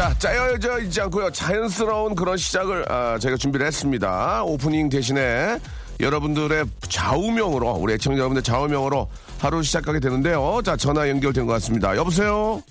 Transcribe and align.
자, 0.00 0.14
짜여져 0.18 0.78
있지 0.80 0.98
않고요. 1.02 1.28
자연스러운 1.30 2.14
그런 2.14 2.34
시작을 2.38 2.90
아, 2.90 3.18
저희가 3.18 3.36
준비를 3.36 3.66
했습니다. 3.66 4.42
오프닝 4.44 4.88
대신에 4.88 5.58
여러분들의 6.00 6.64
좌우명으로 6.88 7.72
우리 7.72 7.92
애청자 7.92 8.20
여러분들 8.20 8.42
좌우명으로 8.42 9.08
하루 9.38 9.62
시작하게 9.62 10.00
되는데요. 10.00 10.62
자, 10.64 10.74
전화 10.74 11.06
연결된 11.06 11.44
것 11.44 11.52
같습니다. 11.52 11.94
여보세요? 11.98 12.62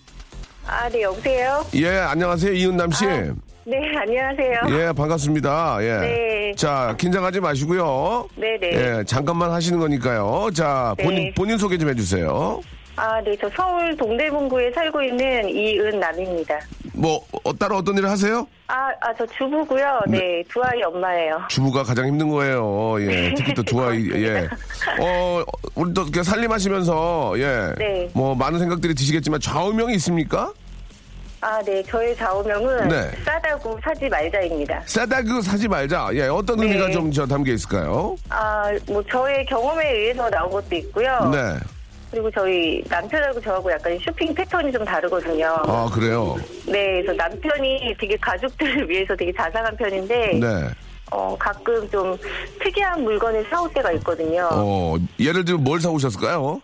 아, 0.66 0.90
네, 0.90 1.04
여보세요? 1.04 1.64
예, 1.76 1.90
안녕하세요. 2.00 2.52
이은남 2.52 2.90
씨. 2.94 3.06
네, 3.06 3.78
안녕하세요. 3.96 4.62
예, 4.80 4.92
반갑습니다. 4.92 5.78
예. 5.82 5.98
네. 6.00 6.54
자, 6.58 6.96
긴장하지 6.98 7.42
마시고요. 7.42 8.28
네 8.38 8.58
네. 8.60 8.70
예, 8.74 9.04
잠깐만 9.06 9.52
하시는 9.52 9.78
거니까요. 9.78 10.50
자, 10.56 10.96
본인, 11.00 11.26
네. 11.26 11.34
본인 11.36 11.60
소개 11.60 11.78
좀 11.78 11.90
해주세요. 11.90 12.60
아, 12.96 13.22
네, 13.22 13.36
저 13.40 13.50
서울 13.56 13.96
동대문구에 13.96 14.72
살고 14.72 15.02
있는 15.02 15.48
이은남입니다. 15.50 16.60
뭐, 16.94 17.22
어, 17.44 17.54
따로 17.58 17.78
어떤 17.78 17.98
일을 17.98 18.10
하세요? 18.10 18.46
아, 18.68 18.90
아, 19.00 19.14
저 19.18 19.26
주부고요. 19.28 20.02
네, 20.08 20.44
두 20.50 20.62
아이 20.62 20.82
엄마예요. 20.84 21.42
주부가 21.48 21.82
가장 21.84 22.08
힘든 22.08 22.30
거예요. 22.30 22.98
예. 23.02 23.34
특히 23.38 23.54
또 23.54 23.64
두 23.64 23.82
아이, 23.82 24.06
예. 24.12 24.50
어, 25.00 25.42
우리 25.76 25.94
또 25.94 26.02
이렇게 26.04 26.24
살림하시면서, 26.24 27.34
예. 27.38 27.74
네. 27.78 28.10
뭐, 28.14 28.36
많은 28.36 28.60
생각들이 28.60 28.94
드시겠지만 28.94 29.40
좌우명이 29.40 29.94
있습니까? 29.96 30.52
아, 31.40 31.62
네, 31.64 31.82
저의 31.84 32.14
좌우명은 32.18 32.90
네. 32.90 33.12
싸다고 33.24 33.80
사지 33.82 34.10
말자입니다. 34.10 34.82
싸다그 34.86 35.42
사지 35.42 35.70
말자. 35.70 36.10
예. 36.16 36.24
어떤 36.24 36.58
네. 36.60 36.66
의미가 36.68 36.92
좀 36.92 37.14
저 37.14 37.26
담겨 37.26 37.54
있을까요? 37.54 38.18
아, 38.28 38.70
뭐 38.88 39.02
저의 39.10 39.46
경험에 39.46 39.90
의해서 39.90 40.30
나온 40.30 40.52
것도 40.52 40.76
있고요. 40.76 41.30
네. 41.32 41.54
그리고 42.12 42.30
저희 42.32 42.82
남편하고 42.90 43.40
저하고 43.40 43.72
약간 43.72 43.98
쇼핑 44.00 44.34
패턴이 44.34 44.72
좀 44.72 44.84
다르거든요. 44.84 45.46
아, 45.68 45.88
그래요? 45.94 46.36
네, 46.66 47.02
그래서 47.04 47.14
남편이 47.14 47.96
되게 48.00 48.18
가족들을 48.18 48.88
위해서 48.90 49.16
되게 49.16 49.32
자상한 49.34 49.76
편인데, 49.78 50.40
네. 50.40 50.48
어, 51.12 51.36
가끔 51.38 51.88
좀 51.90 52.18
특이한 52.60 53.04
물건을 53.04 53.46
사올 53.50 53.72
때가 53.74 53.92
있거든요. 53.94 54.50
어, 54.52 54.96
예를 55.20 55.46
들면 55.46 55.64
뭘 55.64 55.80
사오셨을까요? 55.80 56.62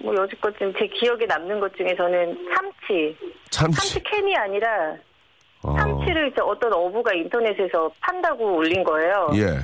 뭐 0.00 0.14
여지껏 0.14 0.52
지금 0.54 0.72
제 0.78 0.86
기억에 0.86 1.26
남는 1.26 1.58
것 1.58 1.74
중에서는 1.76 2.48
참치. 2.54 3.16
참치. 3.50 3.76
참치 3.92 4.02
캔이 4.04 4.36
아니라 4.36 4.94
어, 5.62 5.76
참치를 5.76 6.28
이제 6.28 6.40
어떤 6.40 6.72
어부가 6.72 7.12
인터넷에서 7.14 7.90
판다고 8.00 8.56
올린 8.56 8.84
거예요. 8.84 9.30
예. 9.34 9.58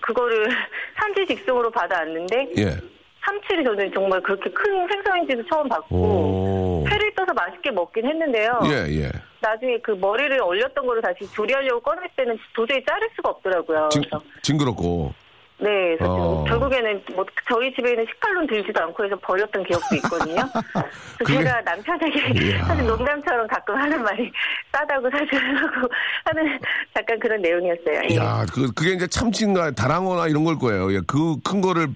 그거를 0.00 0.48
산지 0.98 1.24
직송으로 1.26 1.70
받아왔는데 1.70 2.52
예. 2.58 2.76
참치를 3.26 3.64
저는 3.64 3.90
정말 3.92 4.22
그렇게 4.22 4.48
큰 4.50 4.86
생선인지도 4.88 5.42
처음 5.48 5.68
봤고 5.68 5.96
오. 5.96 6.84
회를 6.88 7.12
떠서 7.14 7.32
맛있게 7.34 7.70
먹긴 7.72 8.06
했는데요. 8.06 8.60
예, 8.66 9.02
예. 9.02 9.10
나중에 9.40 9.78
그 9.82 9.90
머리를 9.92 10.40
얼렸던 10.40 10.86
거를 10.86 11.02
다시 11.02 11.30
조리하려고 11.32 11.80
꺼낼 11.80 12.08
때는 12.16 12.38
도저히 12.54 12.82
자를 12.86 13.08
수가 13.16 13.30
없더라고요. 13.30 13.88
징, 13.90 14.02
징그럽고. 14.42 15.12
네, 15.58 15.96
그래서 15.96 16.12
어. 16.12 16.44
결국에는 16.44 17.02
뭐 17.14 17.24
저희 17.48 17.74
집에는 17.74 18.04
식칼론 18.12 18.46
들지도 18.46 18.82
않고 18.84 19.06
해서 19.06 19.16
버렸던 19.22 19.64
기억도 19.64 19.96
있거든요. 19.96 20.42
그게- 21.18 21.38
제가 21.38 21.62
남편에게 21.62 22.44
이야. 22.50 22.62
사실 22.64 22.86
농담처럼 22.86 23.46
가끔 23.46 23.74
하는 23.74 24.02
말이 24.02 24.30
싸다고 24.70 25.08
사주려고 25.10 25.88
하는 26.26 26.58
약간 26.94 27.18
그런 27.18 27.40
내용이었어요. 27.40 28.00
예. 28.10 28.16
야, 28.16 28.44
그, 28.52 28.70
그게 28.74 28.90
이제 28.92 29.06
참치인가 29.06 29.70
다랑어나 29.70 30.26
이런 30.28 30.44
걸 30.44 30.58
거예요. 30.58 30.92
예, 30.92 31.00
그 31.06 31.36
큰 31.42 31.62
거를 31.62 31.88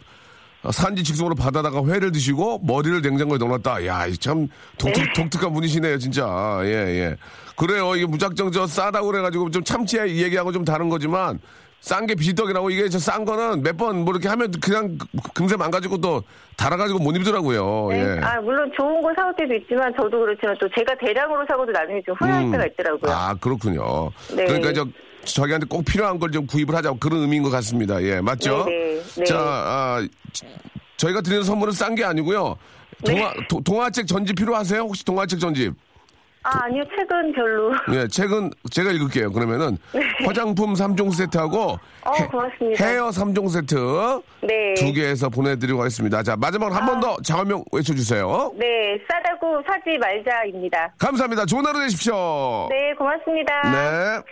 산지 0.70 1.02
직송으로 1.02 1.34
받아다가 1.34 1.82
회를 1.86 2.12
드시고 2.12 2.60
머리를 2.64 3.00
냉장고에 3.00 3.38
넣어놨다. 3.38 3.86
야, 3.86 4.06
이참 4.06 4.48
독특, 4.76 5.02
네. 5.04 5.12
독특한 5.14 5.54
분이시네요, 5.54 5.98
진짜. 5.98 6.60
예, 6.64 6.70
예. 6.70 7.16
그래요. 7.56 7.94
이게 7.96 8.06
무작정 8.06 8.52
저 8.52 8.66
싸다고 8.66 9.06
그래가지고 9.08 9.50
좀 9.50 9.64
참치에 9.64 10.16
얘기하고 10.16 10.52
좀 10.52 10.64
다른 10.64 10.88
거지만 10.88 11.38
싼 11.80 12.06
게 12.06 12.14
비지떡이라고 12.14 12.68
이게 12.68 12.90
저 12.90 12.98
싼 12.98 13.24
거는 13.24 13.62
몇 13.62 13.74
번 13.78 14.04
뭐 14.04 14.12
이렇게 14.12 14.28
하면 14.28 14.50
그냥 14.60 14.98
금세 15.32 15.56
망가지고 15.56 15.96
또 15.98 16.22
달아가지고 16.58 16.98
못 16.98 17.16
입더라고요. 17.16 17.86
네. 17.88 18.02
예. 18.16 18.20
아, 18.22 18.38
물론 18.42 18.70
좋은 18.76 19.00
거 19.00 19.10
사올 19.16 19.34
때도 19.38 19.54
있지만 19.54 19.90
저도 19.96 20.10
그렇지만 20.20 20.54
또 20.60 20.68
제가 20.76 20.94
대량으로 21.00 21.46
사고도 21.48 21.72
나중에 21.72 22.02
좀 22.04 22.14
후회할 22.20 22.42
음. 22.44 22.52
때가 22.52 22.66
있더라고요. 22.66 23.10
아, 23.10 23.34
그렇군요. 23.40 24.10
네. 24.36 24.44
그러니까 24.44 24.74
저 24.74 24.84
저희한테 25.24 25.66
꼭 25.68 25.84
필요한 25.84 26.18
걸 26.18 26.30
좀 26.30 26.46
구입을 26.46 26.74
하자고 26.74 26.98
그런 26.98 27.20
의미인 27.22 27.42
것 27.42 27.50
같습니다. 27.50 28.02
예, 28.02 28.20
맞죠? 28.20 28.64
네, 28.66 28.72
네, 28.94 29.02
네. 29.16 29.24
자, 29.24 29.36
아, 29.38 30.06
지- 30.32 30.44
저희가 30.96 31.20
드리는 31.22 31.42
선물은 31.42 31.72
싼 31.72 31.94
게 31.94 32.04
아니고요. 32.04 32.56
동화, 33.04 33.32
네. 33.34 33.46
도- 33.48 33.60
동화책 33.62 34.06
전집 34.06 34.36
필요하세요? 34.36 34.80
혹시 34.82 35.04
동화책 35.04 35.40
전집? 35.40 35.72
아, 36.42 36.64
아니요. 36.64 36.82
책은 36.96 37.32
별로. 37.34 37.72
예, 37.92 38.08
책은 38.08 38.50
제가 38.70 38.92
읽을게요. 38.92 39.30
그러면은 39.32 39.76
네. 39.92 40.00
화장품 40.24 40.72
3종 40.72 41.12
세트하고 41.14 41.78
어, 42.02 42.12
고맙습니다. 42.30 42.82
헤어 42.86 43.10
3종 43.10 43.50
세트 43.50 43.74
네. 44.46 44.74
두 44.74 44.92
개에서 44.94 45.28
보내 45.28 45.56
드리고 45.56 45.80
하겠습니다. 45.80 46.22
자, 46.22 46.36
마지막으로 46.36 46.74
한 46.74 46.86
번더 46.86 47.16
좌우명 47.24 47.62
외쳐 47.72 47.92
주세요. 47.94 48.50
네, 48.56 48.98
싸다고 49.10 49.60
사지 49.66 49.98
말자입니다. 49.98 50.94
감사합니다. 50.98 51.44
좋은 51.44 51.66
하루 51.66 51.78
되십시오. 51.80 52.68
네, 52.70 52.94
고맙습니다. 52.96 53.62
네. 53.70 54.22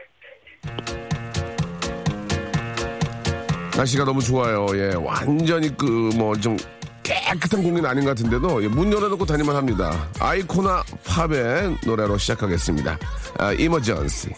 날씨가 3.76 4.04
너무 4.04 4.20
좋아요. 4.22 4.66
예, 4.74 4.94
완전히 4.94 5.74
그 5.76 6.10
뭐 6.16 6.34
좀 6.40 6.56
깨끗한 7.04 7.62
공기는 7.62 7.88
아닌 7.88 8.04
것 8.04 8.10
같은데도 8.10 8.62
예, 8.64 8.68
문 8.68 8.92
열어놓고 8.92 9.24
다니만 9.24 9.54
합니다. 9.56 10.08
아이코나 10.18 10.82
팝의 11.04 11.76
노래로 11.86 12.18
시작하겠습니다. 12.18 12.98
아, 13.38 13.52
이머전시. 13.52 14.30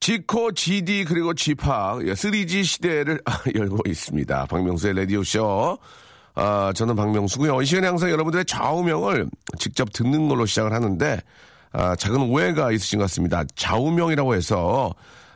지코, 0.00 0.52
GD 0.52 1.04
그리고 1.04 1.34
G팍 1.34 1.98
3G 1.98 2.64
시대를 2.64 3.20
아, 3.26 3.40
열고 3.54 3.78
있습니다. 3.86 4.46
박명수의 4.46 4.94
라디오 4.94 5.22
쇼. 5.24 5.76
아, 6.36 6.72
저는 6.74 6.94
박명수고요. 6.94 7.60
이 7.60 7.66
시간에 7.66 7.88
항상 7.88 8.10
여러분들의 8.10 8.44
좌우명을 8.44 9.26
직접 9.58 9.92
듣는 9.92 10.28
걸로 10.28 10.46
시작을 10.46 10.72
하는데 10.72 11.20
아, 11.72 11.96
작은 11.96 12.22
오해가 12.22 12.72
있으신 12.72 12.98
것 12.98 13.04
같습니다. 13.04 13.44
좌우명이라고 13.54 14.34
해서 14.34 14.94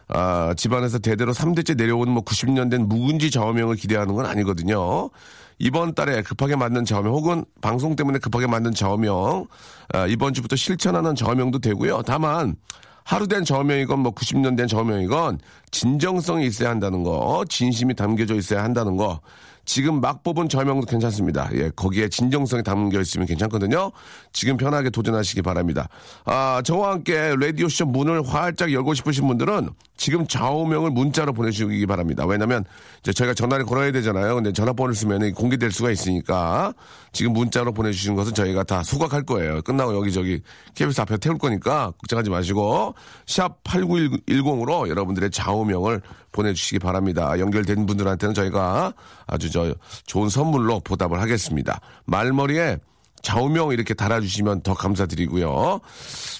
아, 0.08 0.54
집안에서 0.56 0.98
대대로 0.98 1.32
3대째 1.32 1.76
내려오는 1.76 2.12
뭐 2.12 2.24
90년 2.24 2.70
된 2.70 2.88
묵은지 2.88 3.30
좌우명을 3.30 3.76
기대하는 3.76 4.14
건 4.14 4.26
아니거든요. 4.26 5.10
이번 5.58 5.94
달에 5.94 6.22
급하게 6.22 6.56
만든 6.56 6.84
좌우명 6.84 7.12
혹은 7.12 7.44
방송 7.60 7.94
때문에 7.94 8.18
급하게 8.18 8.46
만든 8.46 8.72
좌우명 8.72 9.46
아, 9.92 10.06
이번 10.06 10.34
주부터 10.34 10.56
실천하는 10.56 11.14
좌우명도 11.14 11.58
되고요. 11.58 12.02
다만 12.02 12.56
하루 13.04 13.28
된 13.28 13.44
좌우명이건 13.44 13.98
뭐 14.00 14.12
90년 14.12 14.56
된 14.56 14.66
좌우명이건 14.68 15.38
진정성이 15.70 16.46
있어야 16.46 16.70
한다는 16.70 17.02
거, 17.02 17.44
진심이 17.48 17.94
담겨져 17.94 18.34
있어야 18.34 18.62
한다는 18.62 18.96
거, 18.96 19.20
지금 19.64 20.00
막 20.00 20.22
뽑은 20.22 20.48
저명도 20.48 20.86
괜찮습니다. 20.86 21.48
예, 21.54 21.70
거기에 21.70 22.08
진정성이 22.08 22.62
담겨 22.62 23.00
있으면 23.00 23.26
괜찮거든요. 23.26 23.92
지금 24.32 24.56
편하게 24.56 24.90
도전하시기 24.90 25.42
바랍니다. 25.42 25.88
아, 26.24 26.62
저와 26.64 26.92
함께 26.92 27.34
라디오쇼 27.38 27.86
문을 27.86 28.26
활짝 28.26 28.72
열고 28.72 28.94
싶으신 28.94 29.26
분들은 29.26 29.70
지금 29.96 30.26
좌우명을 30.26 30.90
문자로 30.90 31.32
보내주시기 31.32 31.86
바랍니다. 31.86 32.24
왜냐면 32.26 32.64
이제 33.00 33.12
저희가 33.12 33.34
전화를 33.34 33.66
걸어야 33.66 33.92
되잖아요. 33.92 34.34
근데 34.34 34.52
전화번호를 34.52 34.94
쓰면 34.94 35.32
공개될 35.34 35.70
수가 35.72 35.90
있으니까 35.90 36.72
지금 37.12 37.32
문자로 37.32 37.72
보내주시는 37.72 38.16
것은 38.16 38.34
저희가 38.34 38.64
다 38.64 38.82
소각할 38.82 39.24
거예요. 39.24 39.62
끝나고 39.62 39.94
여기저기 39.96 40.40
KBS 40.74 41.02
앞에 41.02 41.18
태울 41.18 41.38
거니까 41.38 41.92
걱정하지 41.98 42.30
마시고 42.30 42.94
샵 43.26 43.62
8910으로 43.64 44.88
여러분들의 44.88 45.30
좌우명을 45.30 46.00
보내주시기 46.32 46.78
바랍니다. 46.78 47.38
연결된 47.38 47.86
분들한테는 47.86 48.34
저희가 48.34 48.92
아주 49.26 49.50
저 49.50 49.74
좋은 50.06 50.28
선물로 50.28 50.80
보답을 50.80 51.20
하겠습니다. 51.20 51.80
말머리에 52.06 52.78
좌우명 53.22 53.72
이렇게 53.72 53.92
달아주시면 53.94 54.62
더 54.62 54.74
감사드리고요. 54.74 55.80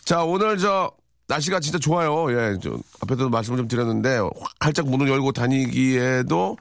자, 0.05 0.23
오늘 0.25 0.57
저 0.59 0.91
날씨가 1.29 1.61
진짜 1.61 1.79
좋아요. 1.79 2.27
예, 2.33 2.57
저 2.63 2.77
앞에도 3.03 3.29
말씀을 3.29 3.59
좀 3.59 3.69
드렸는데 3.69 4.19
활짝 4.61 4.89
문을 4.89 5.09
열고 5.09 5.33
다니기에도 5.33 6.57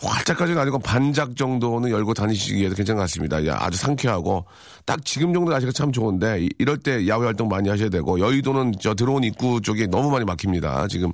활짝까지는 0.00 0.60
아니고 0.60 0.78
반작 0.80 1.36
정도는 1.36 1.90
열고 1.90 2.14
다니시기에도 2.14 2.74
괜찮은 2.74 2.96
것 2.96 3.02
같습니다. 3.02 3.42
예, 3.44 3.50
아주 3.50 3.78
상쾌하고 3.78 4.44
딱 4.84 5.04
지금 5.04 5.32
정도 5.32 5.50
날씨가 5.52 5.72
참 5.72 5.90
좋은데 5.92 6.42
이- 6.44 6.50
이럴 6.58 6.76
때 6.78 7.06
야외 7.08 7.24
활동 7.24 7.48
많이 7.48 7.68
하셔야 7.68 7.88
되고 7.88 8.20
여의도는 8.20 8.74
저 8.80 8.94
들어온 8.94 9.24
입구 9.24 9.60
쪽이 9.62 9.86
너무 9.88 10.10
많이 10.10 10.24
막힙니다. 10.24 10.86
지금 10.88 11.12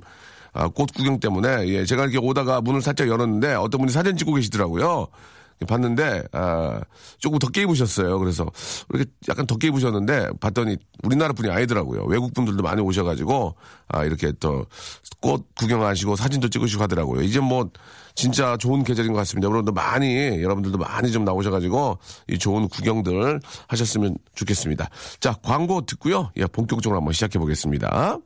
아, 0.53 0.67
꽃 0.67 0.93
구경 0.93 1.19
때문에 1.19 1.67
예, 1.67 1.85
제가 1.85 2.03
이렇게 2.03 2.17
오다가 2.17 2.61
문을 2.61 2.81
살짝 2.81 3.07
열었는데 3.07 3.53
어떤 3.55 3.79
분이 3.79 3.91
사진 3.91 4.17
찍고 4.17 4.33
계시더라고요. 4.33 5.07
봤는데 5.67 6.23
아, 6.31 6.81
조금 7.19 7.37
덥게 7.37 7.61
입으셨어요. 7.61 8.17
그래서 8.17 8.47
이렇게 8.89 9.09
약간 9.29 9.45
덥게 9.45 9.67
입으셨는데 9.67 10.29
봤더니 10.39 10.77
우리나라 11.03 11.33
분이 11.33 11.51
아니더라고요. 11.51 12.05
외국 12.05 12.33
분들도 12.33 12.63
많이 12.63 12.81
오셔가지고 12.81 13.55
아 13.89 14.03
이렇게 14.03 14.31
또 14.39 14.65
꽃 15.21 15.45
구경하시고 15.55 16.15
사진도 16.15 16.49
찍으시고 16.49 16.81
하더라고요. 16.83 17.21
이제 17.21 17.39
뭐 17.39 17.69
진짜 18.15 18.57
좋은 18.57 18.83
계절인 18.83 19.13
것 19.13 19.19
같습니다. 19.19 19.47
여러분들 19.47 19.71
많이 19.71 20.41
여러분들도 20.41 20.77
많이 20.79 21.11
좀 21.11 21.23
나오셔가지고 21.23 21.99
이 22.29 22.37
좋은 22.37 22.67
구경들 22.67 23.39
하셨으면 23.67 24.17
좋겠습니다. 24.35 24.89
자 25.19 25.35
광고 25.43 25.85
듣고요. 25.85 26.31
예 26.37 26.45
본격적으로 26.47 26.97
한번 26.97 27.13
시작해 27.13 27.39
보겠습니다. 27.39 28.17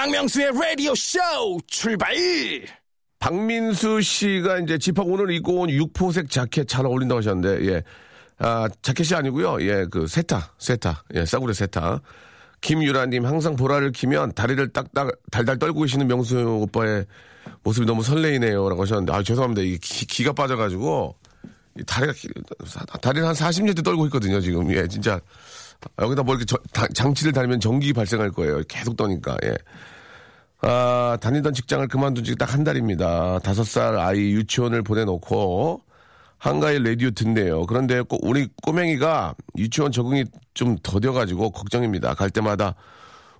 박명수의 0.00 0.52
라디오 0.58 0.94
쇼 0.94 1.18
출발! 1.66 2.14
박민수 3.18 4.00
씨가 4.00 4.60
이제 4.60 4.78
집합 4.78 5.06
오늘 5.06 5.30
입고 5.30 5.60
온 5.60 5.68
육포색 5.68 6.30
자켓 6.30 6.68
잘 6.68 6.86
어울린다고 6.86 7.18
하셨는데, 7.18 7.66
예. 7.70 7.82
아, 8.38 8.66
자켓이 8.80 9.14
아니고요. 9.14 9.60
예, 9.60 9.84
그 9.90 10.06
세타, 10.06 10.54
세타. 10.58 11.04
예, 11.16 11.26
싸구려 11.26 11.52
세타. 11.52 12.00
김유라님 12.62 13.26
항상 13.26 13.56
보라를 13.56 13.92
키면 13.92 14.32
다리를 14.32 14.72
딱딱 14.72 15.10
달달 15.30 15.58
떨고 15.58 15.82
계시는 15.82 16.06
명수 16.06 16.38
오빠의 16.62 17.04
모습이 17.62 17.84
너무 17.84 18.02
설레이네요. 18.02 18.70
라고 18.70 18.80
하셨는데, 18.80 19.12
아, 19.12 19.22
죄송합니다. 19.22 19.60
이게 19.60 19.76
기, 19.82 20.24
가 20.24 20.32
빠져가지고, 20.32 21.14
이 21.78 21.84
다리가, 21.84 22.14
기- 22.14 22.28
다리를 23.02 23.28
한 23.28 23.34
40년째 23.34 23.84
떨고 23.84 24.06
있거든요, 24.06 24.40
지금. 24.40 24.72
예, 24.72 24.88
진짜. 24.88 25.20
여기다 26.00 26.22
뭐 26.22 26.34
이렇게 26.34 26.44
저- 26.46 26.58
다- 26.72 26.86
장치를 26.94 27.32
달면 27.32 27.60
전기 27.60 27.92
발생할 27.92 28.30
거예요. 28.30 28.62
계속 28.68 28.96
떠니까, 28.96 29.36
예. 29.44 29.54
아, 30.62 31.16
다니던 31.20 31.54
직장을 31.54 31.86
그만둔 31.88 32.24
지 32.24 32.34
딱 32.36 32.52
한 32.54 32.64
달입니다. 32.64 33.38
다섯 33.38 33.64
살 33.64 33.96
아이 33.96 34.32
유치원을 34.32 34.82
보내놓고 34.82 35.80
한가위 36.38 36.78
라디오 36.82 37.10
듣네요. 37.10 37.64
그런데 37.66 38.00
꼭 38.02 38.20
우리 38.24 38.48
꼬맹이가 38.62 39.34
유치원 39.56 39.90
적응이 39.92 40.24
좀 40.54 40.76
더뎌가지고 40.82 41.50
걱정입니다. 41.50 42.14
갈 42.14 42.28
때마다 42.30 42.74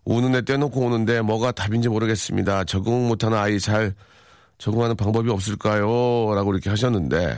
우는 0.04 0.34
애 0.34 0.42
떼놓고 0.42 0.80
오는데 0.80 1.20
뭐가 1.20 1.52
답인지 1.52 1.88
모르겠습니다. 1.90 2.64
적응 2.64 3.08
못하는 3.08 3.36
아이 3.36 3.58
잘 3.58 3.94
적응하는 4.58 4.96
방법이 4.96 5.30
없을까요? 5.30 6.34
라고 6.34 6.52
이렇게 6.52 6.68
하셨는데, 6.70 7.36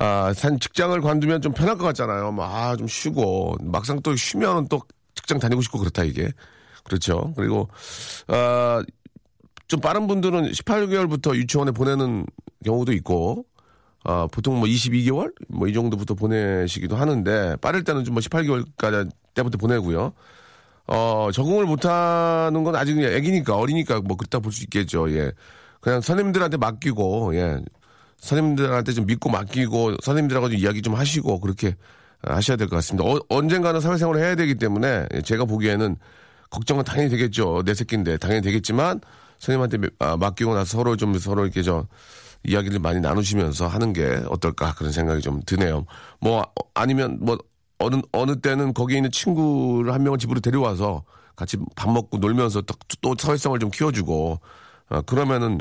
아, 0.00 0.32
산 0.32 0.58
직장을 0.58 0.98
관두면 1.02 1.42
좀 1.42 1.52
편할 1.52 1.76
것 1.76 1.84
같잖아요. 1.84 2.32
막, 2.32 2.44
아, 2.54 2.74
좀 2.76 2.86
쉬고, 2.88 3.56
막상 3.60 4.00
또 4.02 4.16
쉬면은 4.16 4.66
또 4.68 4.80
직장 5.14 5.38
다니고 5.38 5.60
싶고 5.60 5.78
그렇다, 5.78 6.04
이게. 6.04 6.30
그렇죠. 6.84 7.34
그리고, 7.36 7.68
아, 8.28 8.82
좀 9.68 9.80
빠른 9.80 10.06
분들은 10.06 10.52
18개월부터 10.52 11.36
유치원에 11.36 11.72
보내는 11.72 12.24
경우도 12.64 12.92
있고, 12.94 13.44
아, 14.04 14.26
보통 14.32 14.58
뭐 14.58 14.66
22개월? 14.68 15.32
뭐 15.50 15.68
이 15.68 15.74
정도부터 15.74 16.14
보내시기도 16.14 16.96
하는데, 16.96 17.56
빠를 17.60 17.84
때는 17.84 18.04
좀 18.04 18.14
뭐 18.14 18.20
18개월까지 18.22 19.10
때부터 19.34 19.58
보내고요. 19.58 20.14
어, 20.88 21.30
적응을 21.32 21.66
못하는 21.66 22.64
건 22.64 22.76
아직 22.76 22.98
애기니까, 23.00 23.56
어리니까 23.56 24.00
뭐 24.02 24.16
그렇다 24.16 24.40
볼 24.40 24.52
수 24.52 24.64
있겠죠. 24.64 25.10
예. 25.12 25.32
그냥 25.80 26.00
선생님들한테 26.00 26.56
맡기고, 26.58 27.34
예. 27.36 27.60
선생님들한테 28.20 28.92
좀 28.92 29.06
믿고 29.06 29.30
맡기고, 29.30 29.96
선생님들하고 30.02 30.50
좀 30.50 30.58
이야기 30.58 30.82
좀 30.82 30.94
하시고, 30.94 31.40
그렇게 31.40 31.74
하셔야 32.22 32.56
될 32.56 32.68
것 32.68 32.76
같습니다. 32.76 33.08
어, 33.08 33.18
언젠가는 33.28 33.80
사회생활을 33.80 34.20
해야 34.22 34.34
되기 34.34 34.54
때문에, 34.56 35.06
예, 35.14 35.22
제가 35.22 35.44
보기에는 35.46 35.96
걱정은 36.50 36.84
당연히 36.84 37.08
되겠죠. 37.10 37.62
내 37.64 37.74
새끼인데, 37.74 38.18
당연히 38.18 38.42
되겠지만, 38.42 39.00
선생님한테 39.38 39.88
아, 40.00 40.16
맡기고 40.16 40.54
나서 40.54 40.78
서로 40.78 40.96
좀 40.96 41.18
서로 41.18 41.44
이렇게 41.44 41.62
저, 41.62 41.86
이야기를 42.44 42.78
많이 42.78 43.00
나누시면서 43.00 43.68
하는 43.68 43.92
게 43.92 44.18
어떨까 44.28 44.72
그런 44.74 44.92
생각이 44.92 45.20
좀 45.20 45.40
드네요. 45.44 45.84
뭐, 46.20 46.40
어, 46.40 46.44
아니면 46.74 47.18
뭐, 47.20 47.38
어느, 47.78 47.96
어느 48.12 48.36
때는 48.40 48.74
거기에 48.74 48.98
있는 48.98 49.10
친구를 49.10 49.92
한 49.94 50.02
명을 50.02 50.18
집으로 50.18 50.40
데려와서 50.40 51.04
같이 51.36 51.56
밥 51.76 51.90
먹고 51.90 52.18
놀면서 52.18 52.60
또, 52.62 52.74
또 53.00 53.14
사회성을 53.18 53.58
좀 53.58 53.70
키워주고, 53.70 54.40
어, 54.90 55.00
그러면은, 55.02 55.58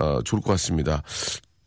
어, 0.00 0.20
좋을 0.22 0.42
것 0.42 0.50
같습니다. 0.52 1.02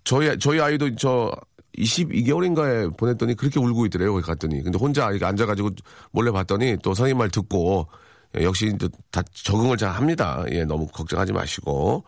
저희, 0.06 0.38
저희 0.40 0.62
아이도 0.62 0.96
저 0.96 1.32
22개월인가에 1.78 2.96
보냈더니 2.98 3.36
그렇게 3.36 3.60
울고 3.60 3.86
있더래요. 3.88 4.14
거기 4.14 4.26
갔더니. 4.26 4.64
근데 4.64 4.78
혼자 4.78 5.08
앉아가지고 5.08 5.72
몰래 6.12 6.32
봤더니 6.32 6.78
또 6.82 6.94
선생님 6.94 7.18
말 7.18 7.30
듣고 7.30 7.88
예, 8.38 8.44
역시 8.44 8.78
또다 8.78 9.24
적응을 9.34 9.78
잘 9.78 9.92
합니다. 9.92 10.44
예, 10.52 10.64
너무 10.64 10.88
걱정하지 10.88 11.34
마시고. 11.34 12.06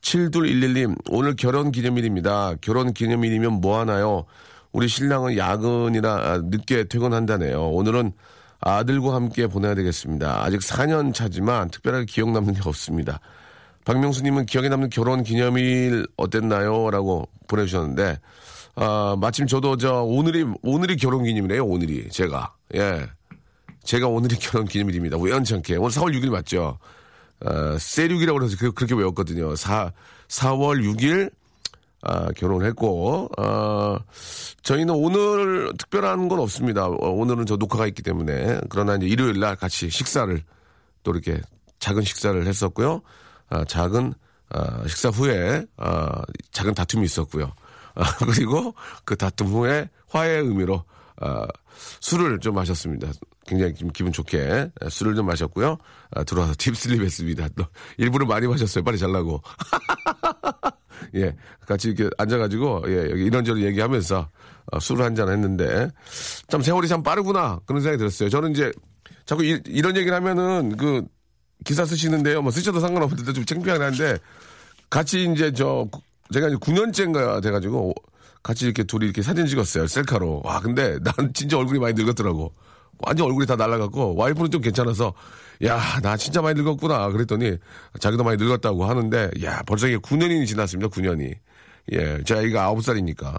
7211님, 0.00 0.96
오늘 1.10 1.34
결혼 1.34 1.72
기념일입니다. 1.72 2.56
결혼 2.60 2.92
기념일이면 2.92 3.60
뭐 3.60 3.78
하나요? 3.78 4.24
우리 4.72 4.88
신랑은 4.88 5.36
야근이라 5.38 6.12
아, 6.12 6.38
늦게 6.44 6.88
퇴근한다네요. 6.88 7.70
오늘은 7.70 8.12
아들과 8.60 9.14
함께 9.14 9.46
보내야 9.46 9.74
되겠습니다. 9.74 10.42
아직 10.44 10.60
4년 10.60 11.14
차지만 11.14 11.70
특별하게 11.70 12.06
기억 12.06 12.32
남는 12.32 12.54
게 12.54 12.60
없습니다. 12.64 13.20
박명수님은 13.84 14.46
기억에 14.46 14.68
남는 14.68 14.90
결혼 14.90 15.22
기념일 15.22 16.06
어땠나요? 16.16 16.90
라고 16.90 17.28
보내주셨는데, 17.46 18.18
아, 18.76 19.16
마침 19.20 19.46
저도 19.46 19.76
저 19.76 20.02
오늘이, 20.02 20.44
오늘이 20.62 20.96
결혼 20.96 21.24
기념일이에요, 21.24 21.64
오늘이. 21.64 22.08
제가. 22.10 22.54
예. 22.74 23.06
제가 23.84 24.08
오늘이 24.08 24.36
결혼 24.40 24.66
기념일입니다. 24.66 25.16
우연찮게. 25.16 25.76
오늘 25.76 25.90
4월 25.90 26.14
6일 26.18 26.30
맞죠? 26.30 26.78
어, 27.44 27.78
세륙이라고 27.78 28.38
그래서 28.38 28.56
그, 28.58 28.72
렇게 28.80 28.94
외웠거든요. 28.94 29.54
4, 29.54 29.92
4월 30.28 30.82
6일, 30.82 31.30
아, 32.02 32.32
결혼했고, 32.32 33.28
어, 33.38 33.98
저희는 34.62 34.94
오늘 34.94 35.72
특별한 35.78 36.28
건 36.28 36.40
없습니다. 36.40 36.86
어, 36.86 37.10
오늘은 37.10 37.44
저 37.44 37.56
녹화가 37.56 37.86
있기 37.88 38.02
때문에. 38.02 38.60
그러나 38.70 38.96
이제 38.96 39.06
일요일 39.06 39.40
날 39.40 39.56
같이 39.56 39.90
식사를 39.90 40.42
또 41.02 41.12
이렇게 41.12 41.40
작은 41.80 42.02
식사를 42.02 42.46
했었고요. 42.46 43.02
아, 43.54 43.64
작은, 43.64 44.12
아, 44.50 44.82
식사 44.88 45.10
후에, 45.10 45.64
아, 45.76 46.22
작은 46.50 46.74
다툼이 46.74 47.04
있었고요. 47.04 47.52
아, 47.94 48.02
그리고 48.26 48.74
그 49.04 49.16
다툼 49.16 49.46
후에 49.48 49.88
화해의 50.08 50.42
의미로, 50.42 50.82
아, 51.20 51.46
술을 52.00 52.40
좀 52.40 52.56
마셨습니다. 52.56 53.12
굉장히 53.46 53.74
좀 53.74 53.90
기분 53.90 54.10
좋게 54.10 54.70
술을 54.88 55.14
좀 55.14 55.26
마셨고요. 55.26 55.78
아, 56.10 56.24
들어와서 56.24 56.54
딥슬립 56.58 57.02
했습니다. 57.02 57.48
또 57.56 57.64
일부러 57.96 58.26
많이 58.26 58.48
마셨어요. 58.48 58.82
빨리 58.82 58.98
잘라고. 58.98 59.40
예, 61.14 61.36
같이 61.66 61.90
이렇게 61.90 62.10
앉아가지고, 62.18 62.84
예, 62.88 63.10
여기 63.10 63.24
이런저런 63.24 63.62
얘기하면서, 63.62 64.28
어, 64.72 64.80
술을 64.80 65.04
한잔 65.04 65.28
했는데, 65.28 65.90
참 66.48 66.60
세월이 66.60 66.88
참 66.88 67.04
빠르구나. 67.04 67.60
그런 67.66 67.82
생각이 67.82 67.98
들었어요. 67.98 68.30
저는 68.30 68.52
이제, 68.52 68.72
자꾸 69.26 69.44
이, 69.44 69.82
런 69.82 69.96
얘기를 69.96 70.16
하면은, 70.16 70.76
그, 70.76 71.04
기사 71.64 71.84
쓰시는데요. 71.84 72.42
뭐 72.42 72.50
쓰셔도 72.50 72.80
상관없는데 72.80 73.32
좀 73.32 73.44
창피하긴 73.44 73.82
한데, 73.82 74.18
같이 74.90 75.24
이제 75.32 75.52
저, 75.52 75.88
제가 76.32 76.48
이제 76.48 76.56
9년째인가 76.56 77.42
돼가지고, 77.42 77.94
같이 78.42 78.66
이렇게 78.66 78.84
둘이 78.84 79.06
이렇게 79.06 79.22
사진 79.22 79.46
찍었어요. 79.46 79.86
셀카로. 79.86 80.42
와, 80.44 80.60
근데 80.60 80.98
난 81.02 81.32
진짜 81.34 81.56
얼굴이 81.58 81.78
많이 81.78 81.94
늙었더라고. 81.94 82.52
완전 82.98 83.26
얼굴이 83.26 83.46
다 83.46 83.56
날라갔고, 83.56 84.14
와이프는 84.16 84.50
좀 84.50 84.60
괜찮아서, 84.60 85.14
야, 85.64 85.80
나 86.02 86.16
진짜 86.16 86.42
많이 86.42 86.60
늙었구나. 86.60 87.08
그랬더니, 87.10 87.56
자기도 88.00 88.22
많이 88.24 88.36
늙었다고 88.42 88.84
하는데, 88.84 89.30
야, 89.44 89.62
벌써 89.66 89.86
이게 89.88 89.96
9년이 89.96 90.46
지났습니다, 90.46 90.88
9년이. 90.90 91.34
예, 91.92 92.22
제 92.24 92.34
아이가 92.36 92.64
아홉 92.64 92.82
살이니까. 92.84 93.36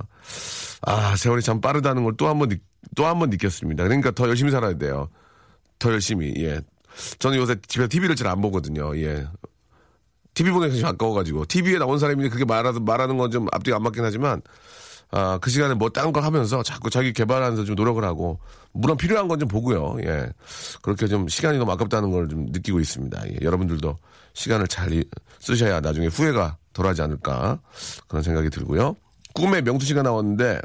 아, 0.81 1.15
세월이 1.15 1.41
참 1.41 1.61
빠르다는 1.61 2.03
걸 2.03 2.13
또 2.17 2.27
한 2.27 2.37
번, 2.39 2.49
또 2.95 3.05
한 3.05 3.17
번 3.19 3.29
느꼈습니다. 3.29 3.83
그러니까 3.83 4.11
더 4.11 4.27
열심히 4.27 4.51
살아야 4.51 4.73
돼요. 4.77 5.09
더 5.79 5.91
열심히, 5.91 6.33
예. 6.37 6.59
저는 7.19 7.37
요새 7.37 7.55
집에 7.67 7.87
TV를 7.87 8.15
잘 8.15 8.27
안 8.27 8.41
보거든요, 8.41 8.95
예. 8.97 9.27
TV 10.33 10.51
보는 10.51 10.69
게 10.71 10.77
좀 10.79 10.89
아까워가지고. 10.89 11.45
TV에 11.45 11.77
나온 11.77 11.97
사람이 11.99 12.27
그렇게 12.29 12.45
말하는, 12.45 12.83
말하는 12.83 13.17
건 13.17 13.31
좀 13.31 13.47
앞뒤가 13.51 13.77
안 13.77 13.83
맞긴 13.83 14.03
하지만, 14.03 14.41
아, 15.11 15.37
그 15.41 15.49
시간에 15.49 15.73
뭐딴거 15.75 16.19
하면서 16.19 16.61
자꾸 16.63 16.89
자기 16.89 17.13
개발하면서 17.13 17.63
좀 17.65 17.75
노력을 17.75 18.03
하고, 18.03 18.39
물론 18.73 18.97
필요한 18.97 19.27
건 19.27 19.39
좀 19.39 19.47
보고요, 19.47 19.97
예. 20.03 20.27
그렇게 20.81 21.07
좀 21.07 21.27
시간이 21.29 21.57
너무 21.57 21.71
아깝다는 21.71 22.11
걸 22.11 22.27
좀 22.27 22.47
느끼고 22.47 22.79
있습니다. 22.79 23.29
예. 23.29 23.37
여러분들도 23.41 23.95
시간을 24.33 24.67
잘 24.67 24.91
이- 24.93 25.05
쓰셔야 25.39 25.79
나중에 25.79 26.07
후회가 26.07 26.57
덜 26.73 26.87
하지 26.87 27.01
않을까. 27.01 27.59
그런 28.09 28.21
생각이 28.23 28.49
들고요. 28.49 28.95
꿈에 29.33 29.61
명수 29.61 29.85
씨가 29.85 30.01
나왔는데, 30.01 30.59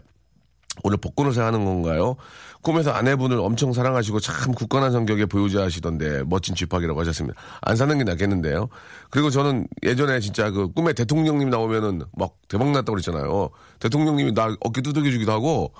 오늘 0.82 0.96
복권을 0.96 1.32
사하는 1.32 1.64
건가요? 1.64 2.16
꿈에서 2.62 2.90
아내분을 2.90 3.38
엄청 3.38 3.72
사랑하시고 3.72 4.20
참 4.20 4.52
굳건한 4.52 4.92
성격에 4.92 5.26
보유자 5.26 5.62
하시던데 5.62 6.24
멋진 6.26 6.54
쥐팍이라고 6.54 7.00
하셨습니다. 7.00 7.40
안 7.62 7.76
사는 7.76 7.96
게 7.96 8.04
낫겠는데요. 8.04 8.68
그리고 9.10 9.30
저는 9.30 9.66
예전에 9.82 10.20
진짜 10.20 10.50
그 10.50 10.68
꿈에 10.72 10.92
대통령님 10.92 11.48
나오면은 11.50 12.02
막 12.16 12.34
대박 12.48 12.70
났다고 12.70 12.92
그랬잖아요. 12.92 13.50
대통령님이 13.78 14.32
나 14.34 14.54
어깨 14.60 14.82
두들겨 14.82 15.10
주기도 15.10 15.32
하고 15.32 15.72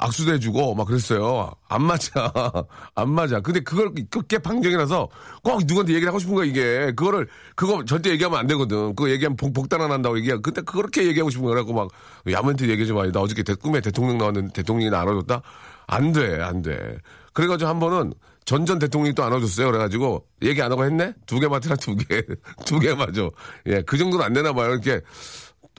악수도 0.00 0.32
해주고 0.32 0.74
막 0.74 0.86
그랬어요. 0.86 1.52
안 1.68 1.82
맞아. 1.82 2.32
안 2.94 3.10
맞아. 3.10 3.40
근데 3.40 3.60
그걸 3.60 3.92
그게 4.08 4.38
방정이라서 4.38 5.08
꼭 5.42 5.60
누구한테 5.66 5.92
얘기를 5.92 6.08
하고 6.08 6.18
싶은 6.18 6.34
거야 6.34 6.46
이게. 6.46 6.92
그거를 6.96 7.28
그거 7.54 7.84
절대 7.84 8.10
얘기하면 8.10 8.38
안 8.38 8.46
되거든. 8.46 8.94
그거 8.94 9.10
얘기하면 9.10 9.36
복, 9.36 9.52
복단화 9.52 9.88
난다고 9.88 10.18
얘기해. 10.18 10.38
근데 10.42 10.62
그렇게 10.62 11.06
얘기하고 11.06 11.30
싶은 11.30 11.44
거라고 11.44 11.74
막 11.74 11.90
야멘트 12.28 12.64
얘기하지 12.64 12.92
마. 12.94 13.06
나 13.12 13.20
어저께 13.20 13.42
대, 13.42 13.54
꿈에 13.54 13.80
대통령 13.80 14.16
나왔는데 14.18 14.52
대통령이 14.54 14.90
나 14.90 15.00
안아줬다? 15.00 15.42
안 15.90 16.12
돼. 16.12 16.40
안 16.40 16.62
돼. 16.62 16.96
그래가지고 17.32 17.68
한 17.68 17.78
번은 17.80 18.12
전전 18.44 18.78
대통령이 18.78 19.14
또 19.14 19.22
안아줬어요. 19.24 19.66
그래가지고 19.66 20.24
얘기 20.42 20.60
안 20.62 20.72
하고 20.72 20.84
했네? 20.84 21.12
두 21.26 21.38
개 21.40 21.46
맞더라 21.48 21.76
두 21.76 21.94
개. 21.96 22.22
두 22.64 22.78
개 22.80 22.94
맞아. 22.94 23.28
예. 23.66 23.82
그 23.82 23.96
정도는 23.98 24.24
안 24.24 24.32
되나 24.32 24.52
봐요. 24.52 24.70
이렇게 24.72 25.00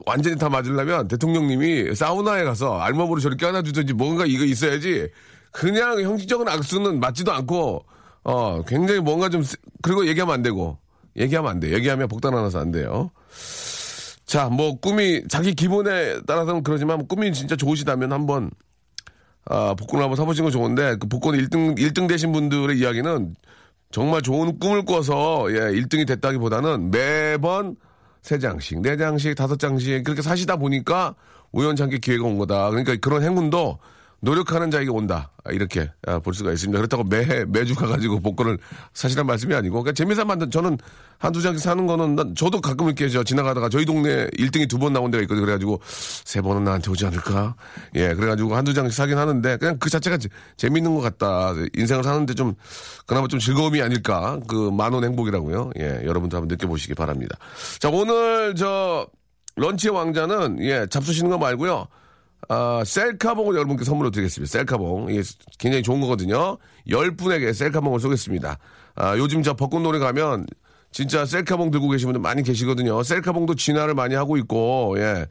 완전히 0.05 0.37
다 0.37 0.49
맞으려면 0.49 1.07
대통령님이 1.07 1.95
사우나에 1.95 2.43
가서 2.43 2.79
알몸으로 2.79 3.19
저렇게 3.19 3.45
안아주든지 3.45 3.93
뭔가 3.93 4.25
이거 4.25 4.45
있어야지 4.45 5.09
그냥 5.51 5.99
형식적인 6.01 6.47
악수는 6.47 6.99
맞지도 6.99 7.31
않고 7.33 7.85
어 8.23 8.61
굉장히 8.63 8.99
뭔가 9.01 9.29
좀 9.29 9.43
쓰- 9.43 9.57
그리고 9.81 10.07
얘기하면 10.07 10.33
안 10.33 10.41
되고 10.41 10.77
얘기하면 11.17 11.51
안 11.51 11.59
돼. 11.59 11.71
얘기하면 11.73 12.07
복단 12.07 12.33
하나서 12.33 12.59
안 12.59 12.71
돼요. 12.71 13.11
자, 14.25 14.47
뭐 14.47 14.79
꿈이 14.79 15.23
자기 15.27 15.53
기분에 15.53 16.21
따라서는 16.21 16.63
그러지만 16.63 17.05
꿈이 17.07 17.33
진짜 17.33 17.55
좋으시다면 17.57 18.13
한번 18.13 18.49
아, 19.45 19.73
복권을 19.73 20.03
한번 20.03 20.15
사보시는 20.15 20.45
건 20.45 20.51
좋은데 20.51 20.95
그 20.97 21.07
복권 21.07 21.35
1등 21.35 21.77
1등 21.77 22.07
되신 22.07 22.31
분들의 22.31 22.77
이야기는 22.77 23.35
정말 23.91 24.21
좋은 24.21 24.59
꿈을 24.59 24.85
꿔서 24.85 25.47
예, 25.51 25.71
1등이 25.71 26.07
됐다기 26.07 26.37
보다는 26.37 26.91
매번 26.91 27.75
세 28.21 28.39
장씩, 28.39 28.81
네 28.81 28.97
장씩, 28.97 29.35
다섯 29.35 29.57
장씩 29.57 30.03
그렇게 30.03 30.21
사시다 30.21 30.57
보니까 30.57 31.15
우연찮게 31.51 31.97
기회가 31.97 32.25
온 32.25 32.37
거다. 32.37 32.69
그러니까 32.69 32.95
그런 33.01 33.23
행운도 33.23 33.79
노력하는 34.23 34.69
자에게 34.69 34.89
온다. 34.91 35.31
아, 35.43 35.51
이렇게 35.51 35.89
아, 36.05 36.19
볼 36.19 36.35
수가 36.35 36.51
있습니다. 36.51 36.77
그렇다고 36.77 37.03
매 37.03 37.43
매주 37.45 37.73
가가지고 37.73 38.19
복권을 38.19 38.59
사시란 38.93 39.25
말씀이 39.25 39.55
아니고 39.55 39.81
그러니까 39.81 39.93
재미삼아 39.93 40.25
만든 40.25 40.51
저는 40.51 40.77
한두 41.17 41.41
장씩 41.41 41.63
사는 41.63 41.87
거는 41.87 42.15
난 42.15 42.35
저도 42.35 42.61
가끔 42.61 42.85
이렇게 42.85 43.09
저 43.09 43.23
지나가다가 43.23 43.67
저희 43.69 43.83
동네 43.85 44.27
1등이 44.37 44.69
두 44.69 44.77
번 44.77 44.93
나온 44.93 45.09
데가 45.09 45.21
있거든요. 45.23 45.45
그래가지고 45.45 45.81
세 45.83 46.41
번은 46.41 46.63
나한테 46.63 46.91
오지 46.91 47.05
않을까? 47.07 47.55
예, 47.95 48.13
그래가지고 48.13 48.55
한두 48.55 48.73
장씩 48.75 48.95
사긴 48.95 49.17
하는데 49.17 49.57
그냥 49.57 49.77
그 49.79 49.89
자체가 49.89 50.17
재- 50.17 50.29
재밌는 50.57 50.93
것 50.95 51.01
같다. 51.01 51.53
인생을 51.75 52.03
사는데 52.03 52.35
좀 52.35 52.53
그나마 53.07 53.27
좀 53.27 53.39
즐거움이 53.39 53.81
아닐까? 53.81 54.39
그 54.47 54.69
만원 54.71 55.03
행복이라고요. 55.03 55.71
예, 55.79 56.01
여러분도 56.05 56.37
한번 56.37 56.47
느껴보시기 56.47 56.93
바랍니다. 56.93 57.37
자, 57.79 57.89
오늘 57.89 58.53
저 58.55 59.07
런치의 59.55 59.93
왕자는 59.93 60.57
예, 60.61 60.85
잡수시는 60.89 61.29
거 61.31 61.37
말고요. 61.39 61.87
아, 62.49 62.83
셀카봉을 62.85 63.55
여러분께 63.55 63.83
선물로 63.83 64.11
드리겠습니다. 64.11 64.51
셀카봉. 64.51 65.11
이게 65.11 65.21
굉장히 65.59 65.83
좋은 65.83 66.01
거거든요. 66.01 66.57
열 66.89 67.15
분에게 67.15 67.53
셀카봉을 67.53 67.99
쏘겠습니다. 67.99 68.57
아, 68.95 69.17
요즘 69.17 69.43
저 69.43 69.53
벚꽃놀이 69.53 69.99
가면 69.99 70.47
진짜 70.91 71.25
셀카봉 71.25 71.71
들고 71.71 71.89
계신 71.89 72.07
분들 72.07 72.21
많이 72.21 72.43
계시거든요. 72.43 73.01
셀카봉도 73.03 73.55
진화를 73.55 73.93
많이 73.93 74.15
하고 74.15 74.37
있고, 74.37 74.95
예. 74.97 75.25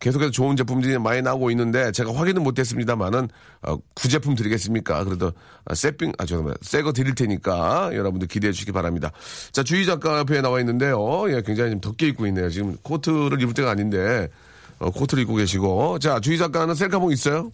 계속해서 0.00 0.30
좋은 0.30 0.56
제품들이 0.56 0.98
많이 0.98 1.22
나오고 1.22 1.50
있는데 1.52 1.90
제가 1.92 2.14
확인은 2.14 2.42
못했습니다만은 2.42 3.28
어, 3.62 3.76
구제품 3.94 4.34
드리겠습니까? 4.34 5.04
그래도 5.04 5.32
아, 5.64 5.74
새빙 5.74 6.12
아 6.18 6.26
죄송합니다. 6.26 6.58
새거 6.62 6.92
드릴 6.92 7.14
테니까 7.14 7.90
여러분들 7.94 8.28
기대해 8.28 8.52
주시기 8.52 8.72
바랍니다. 8.72 9.12
자 9.52 9.62
주희 9.62 9.86
작가 9.86 10.18
옆에 10.18 10.42
나와 10.42 10.60
있는데요. 10.60 10.98
예, 11.30 11.40
굉장히 11.42 11.70
좀 11.70 11.80
덥게 11.80 12.08
입고 12.08 12.26
있네요. 12.26 12.50
지금 12.50 12.76
코트를 12.82 13.40
입을 13.40 13.54
때가 13.54 13.70
아닌데 13.70 14.28
어, 14.78 14.90
코트를 14.90 15.22
입고 15.22 15.34
계시고 15.36 15.98
자 15.98 16.20
주희 16.20 16.36
작가는 16.38 16.74
셀카봉 16.74 17.12
있어요? 17.12 17.50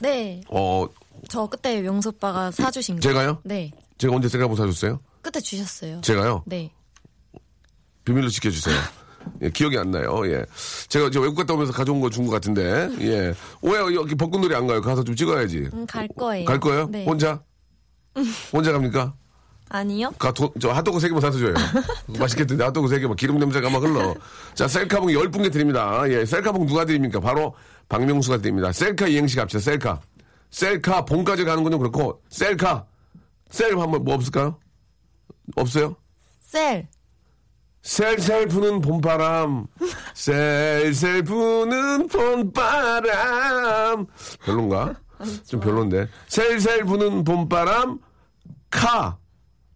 네. 0.00 0.40
어 0.48 0.86
저 1.28 1.48
그때 1.48 1.80
명수 1.82 2.10
오빠가 2.10 2.52
사주신 2.52 2.94
거. 2.96 3.00
제가요? 3.00 3.40
네. 3.42 3.72
제가 3.98 4.14
언제 4.14 4.28
셀카봉 4.28 4.54
사줬어요? 4.54 5.00
그때 5.20 5.40
주셨어요. 5.40 6.00
제가요? 6.00 6.44
네. 6.46 6.70
비밀로 8.04 8.28
지켜주세요. 8.28 8.76
예, 9.42 9.50
기억이 9.50 9.76
안 9.76 9.90
나요. 9.90 10.22
예. 10.26 10.46
제가 10.88 11.10
저 11.10 11.20
외국 11.20 11.34
갔다 11.34 11.54
오면서 11.54 11.72
가져온 11.72 12.00
거 12.00 12.08
준 12.08 12.24
것 12.24 12.30
같은데. 12.30 12.88
예. 13.00 13.34
왜 13.62 13.78
여기 13.96 14.14
벚꽃놀이 14.14 14.54
안 14.54 14.68
가요? 14.68 14.80
가서 14.80 15.02
좀 15.02 15.16
찍어야지. 15.16 15.68
음, 15.74 15.84
갈 15.86 16.06
거예요. 16.16 16.44
갈 16.44 16.60
거예요? 16.60 16.86
네. 16.88 17.04
혼자? 17.04 17.42
혼자 18.52 18.70
갑니까? 18.72 19.14
아니요. 19.70 20.10
가, 20.18 20.32
도, 20.32 20.52
저 20.60 20.70
핫도그 20.70 21.00
세 21.00 21.08
개만 21.08 21.20
사서 21.20 21.38
줘요. 21.38 21.54
맛있겠던데 22.18 22.64
핫도그 22.64 22.88
세 22.88 22.98
개만 23.00 23.16
기름 23.16 23.38
냄새가 23.38 23.68
막 23.70 23.82
흘러. 23.82 24.14
자, 24.54 24.66
셀카봉 24.68 25.12
열 25.12 25.30
분께 25.30 25.50
드립니다. 25.50 26.02
예, 26.08 26.24
셀카봉 26.24 26.66
누가 26.66 26.84
드립니까? 26.84 27.20
바로 27.20 27.54
박명수가 27.88 28.38
드립니다. 28.38 28.72
셀카 28.72 29.08
이행시 29.08 29.36
갑시다. 29.36 29.60
셀카. 29.60 30.00
셀카 30.50 31.04
봉까지 31.04 31.44
가는 31.44 31.62
건좀 31.62 31.80
그렇고 31.80 32.22
셀카. 32.30 32.86
셀 33.50 33.78
한번 33.78 34.04
뭐 34.04 34.14
없을까요? 34.14 34.58
없어요? 35.56 35.96
셀. 36.40 36.88
셀셀 37.82 38.48
부는 38.48 38.80
봄바람, 38.80 39.66
셀셀 40.14 41.22
부는 41.22 42.08
봄바람. 42.08 44.06
별론가? 44.44 44.94
좀 45.46 45.60
별론데. 45.60 46.08
셀셀 46.26 46.84
부는 46.84 47.24
봄바람, 47.24 47.98
카. 48.70 49.16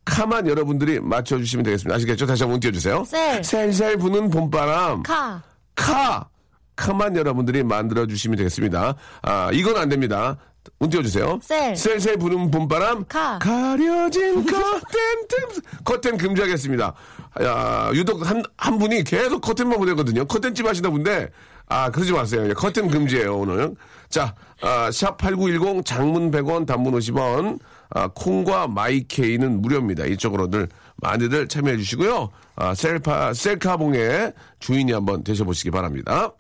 카만 0.05 0.47
여러분들이 0.49 1.01
맞춰주시면 1.01 1.65
되겠습니다. 1.65 1.95
아시겠죠? 1.97 2.27
다시 2.27 2.43
한번 2.43 2.61
띄워주세요. 2.61 3.05
셀. 3.05 3.43
셀셀 3.45 3.97
부는 3.99 4.31
봄바람, 4.31 5.03
카. 5.03 5.43
카. 5.75 6.29
카만 6.75 7.17
여러분들이 7.17 7.63
만들어주시면 7.63 8.39
되겠습니다. 8.39 8.97
아, 9.23 9.51
이건 9.53 9.77
안 9.77 9.89
됩니다. 9.89 10.37
운 10.81 10.91
띄워주세요. 10.91 11.39
셀. 11.43 11.77
셀셀 11.77 12.17
부는 12.19 12.51
봄바람. 12.51 13.05
카. 13.09 13.39
가려진 13.39 14.45
커튼 14.47 14.99
틈. 15.29 15.63
커튼 15.85 16.17
금지하겠습니다. 16.17 16.95
야, 17.43 17.91
유독 17.95 18.29
한, 18.29 18.43
한 18.57 18.79
분이 18.79 19.05
계속 19.05 19.41
커튼만 19.41 19.79
보내거든요. 19.79 20.25
커튼집 20.25 20.67
하시다 20.67 20.91
분데, 20.91 21.29
아, 21.69 21.91
그러지 21.91 22.13
마세요. 22.13 22.49
예, 22.49 22.53
커튼 22.53 22.89
금지예요, 22.89 23.39
오늘. 23.39 23.75
자, 24.09 24.35
아, 24.63 24.91
샵8910 24.91 25.85
장문 25.85 26.31
100원, 26.31 26.67
단문 26.67 26.95
50원, 26.95 27.59
아, 27.91 28.09
콩과 28.15 28.69
마이케이는 28.69 29.61
무료입니다. 29.61 30.07
이쪽으로들 30.07 30.69
많이들 30.97 31.49
참여해 31.49 31.77
주시고요. 31.79 32.31
아, 32.55 32.75
셀파, 32.75 33.35
셀카봉의 33.35 34.33
주인이 34.61 34.93
한번 34.93 35.25
되셔 35.25 35.45
보시기 35.45 35.73
바랍니다. 35.73 36.33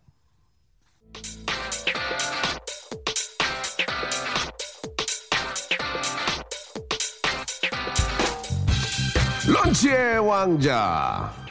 런치의 9.48 10.20
왕자. 10.20 11.41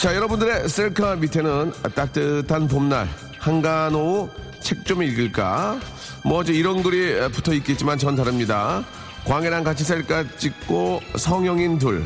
자, 0.00 0.14
여러분들의 0.16 0.66
셀카 0.66 1.16
밑에는 1.16 1.72
따뜻한 1.94 2.68
봄날, 2.68 3.06
한간 3.38 3.94
오후 3.94 4.30
책 4.58 4.82
좀 4.86 5.02
읽을까? 5.02 5.78
뭐, 6.24 6.40
이제 6.40 6.54
이런 6.54 6.82
글이 6.82 7.30
붙어 7.32 7.52
있겠지만 7.52 7.98
전 7.98 8.16
다릅니다. 8.16 8.82
광해랑 9.26 9.62
같이 9.62 9.84
셀카 9.84 10.38
찍고 10.38 11.02
성형인 11.16 11.78
둘. 11.78 12.02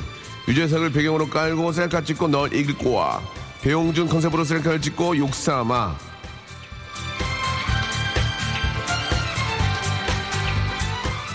유재석을 0.49 0.91
배경으로 0.91 1.29
깔고 1.29 1.71
셀카 1.71 2.03
찍고 2.03 2.27
널 2.27 2.53
읽고 2.53 2.95
와. 2.95 3.23
배용준 3.63 4.09
컨셉으로 4.09 4.43
셀카를 4.43 4.81
찍고 4.81 5.17
욕삼아. 5.17 5.97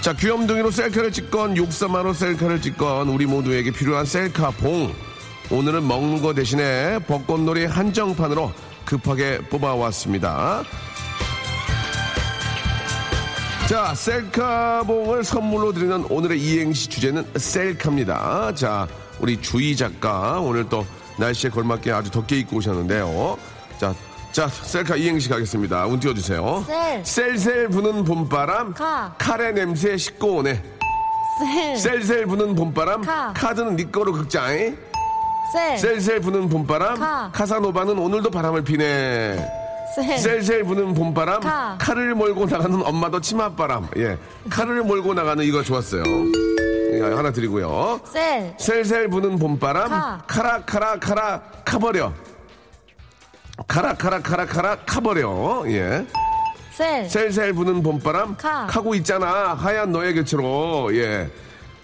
자, 0.02 0.14
귀염둥이로 0.14 0.72
셀카를 0.72 1.14
찍건, 1.14 1.56
욕삼아로 1.56 2.12
셀카를 2.14 2.62
찍건, 2.62 3.08
우리 3.08 3.26
모두에게 3.26 3.72
필요한 3.72 4.06
셀카 4.06 4.52
봉. 4.52 4.94
오늘은 5.52 5.88
먹는 5.88 6.22
거 6.22 6.34
대신에 6.34 7.00
벚꽃놀이 7.08 7.66
한정판으로 7.66 8.52
급하게 8.86 9.40
뽑아왔습니다. 9.50 10.64
자, 13.68 13.94
셀카봉을 13.94 15.24
선물로 15.24 15.74
드리는 15.74 16.06
오늘의 16.10 16.40
이행시 16.40 16.88
주제는 16.90 17.26
셀카입니다. 17.36 18.54
자, 18.56 18.88
우리 19.20 19.40
주희 19.42 19.76
작가 19.76 20.40
오늘 20.40 20.68
또 20.70 20.86
날씨에 21.18 21.50
걸맞게 21.50 21.92
아주 21.92 22.10
덥게 22.12 22.38
입고 22.40 22.58
오셨는데요. 22.58 23.38
자, 23.80 23.94
자, 24.32 24.48
셀카 24.48 24.96
이행시 24.96 25.30
가겠습니다. 25.30 25.86
운 25.88 26.00
띄워주세요. 26.00 26.64
셀. 26.66 27.06
셀셀 27.06 27.70
부는 27.70 28.04
봄바람. 28.04 28.74
카. 28.74 29.16
칼의 29.18 29.54
냄새 29.54 29.98
씻고 29.98 30.38
오네. 30.38 30.64
셀. 31.54 31.78
셀셀 31.78 32.26
부는 32.28 32.56
봄바람. 32.56 33.02
카. 33.02 33.34
카드는 33.36 33.76
네 33.76 33.86
거로 33.92 34.14
극장. 34.14 34.78
셀. 35.54 35.78
셀셀 35.78 36.20
부는 36.22 36.50
봄바람. 36.50 37.00
카. 37.00 37.30
카사노바는 37.34 37.98
오늘도 37.98 38.30
바람을 38.30 38.64
피네. 38.64 39.48
셀. 39.96 40.18
셀셀 40.20 40.64
부는 40.64 40.94
봄바람. 40.94 41.42
카. 41.42 41.78
칼을 41.80 42.14
몰고 42.16 42.46
나가는 42.46 42.86
엄마도 42.86 43.20
치맛바람. 43.20 43.88
예. 43.98 44.18
칼을 44.50 44.84
몰고 44.84 45.14
나가는 45.14 45.44
이거 45.44 45.64
좋았어요. 45.64 46.04
예, 46.94 47.02
하나 47.02 47.32
드리고요. 47.32 48.00
셀. 48.06 48.54
셀셀 48.58 49.08
부는 49.10 49.38
봄바람. 49.40 49.90
카. 49.90 50.22
카라 50.28 50.62
카라 50.66 51.00
카라 51.00 51.42
카버려. 51.66 52.14
카라 53.68 53.94
카라 53.96 54.20
카라 54.22 54.46
카라 54.46 54.76
카버려. 54.86 55.64
예. 55.68 56.06
셀. 56.74 57.10
셀셀 57.10 57.54
부는 57.54 57.84
봄바람 57.84 58.38
카. 58.38 58.66
가고 58.68 58.96
있잖아 58.96 59.54
하얀 59.54 59.92
너의 59.92 60.14
곁으로 60.16 60.96
예 60.96 61.30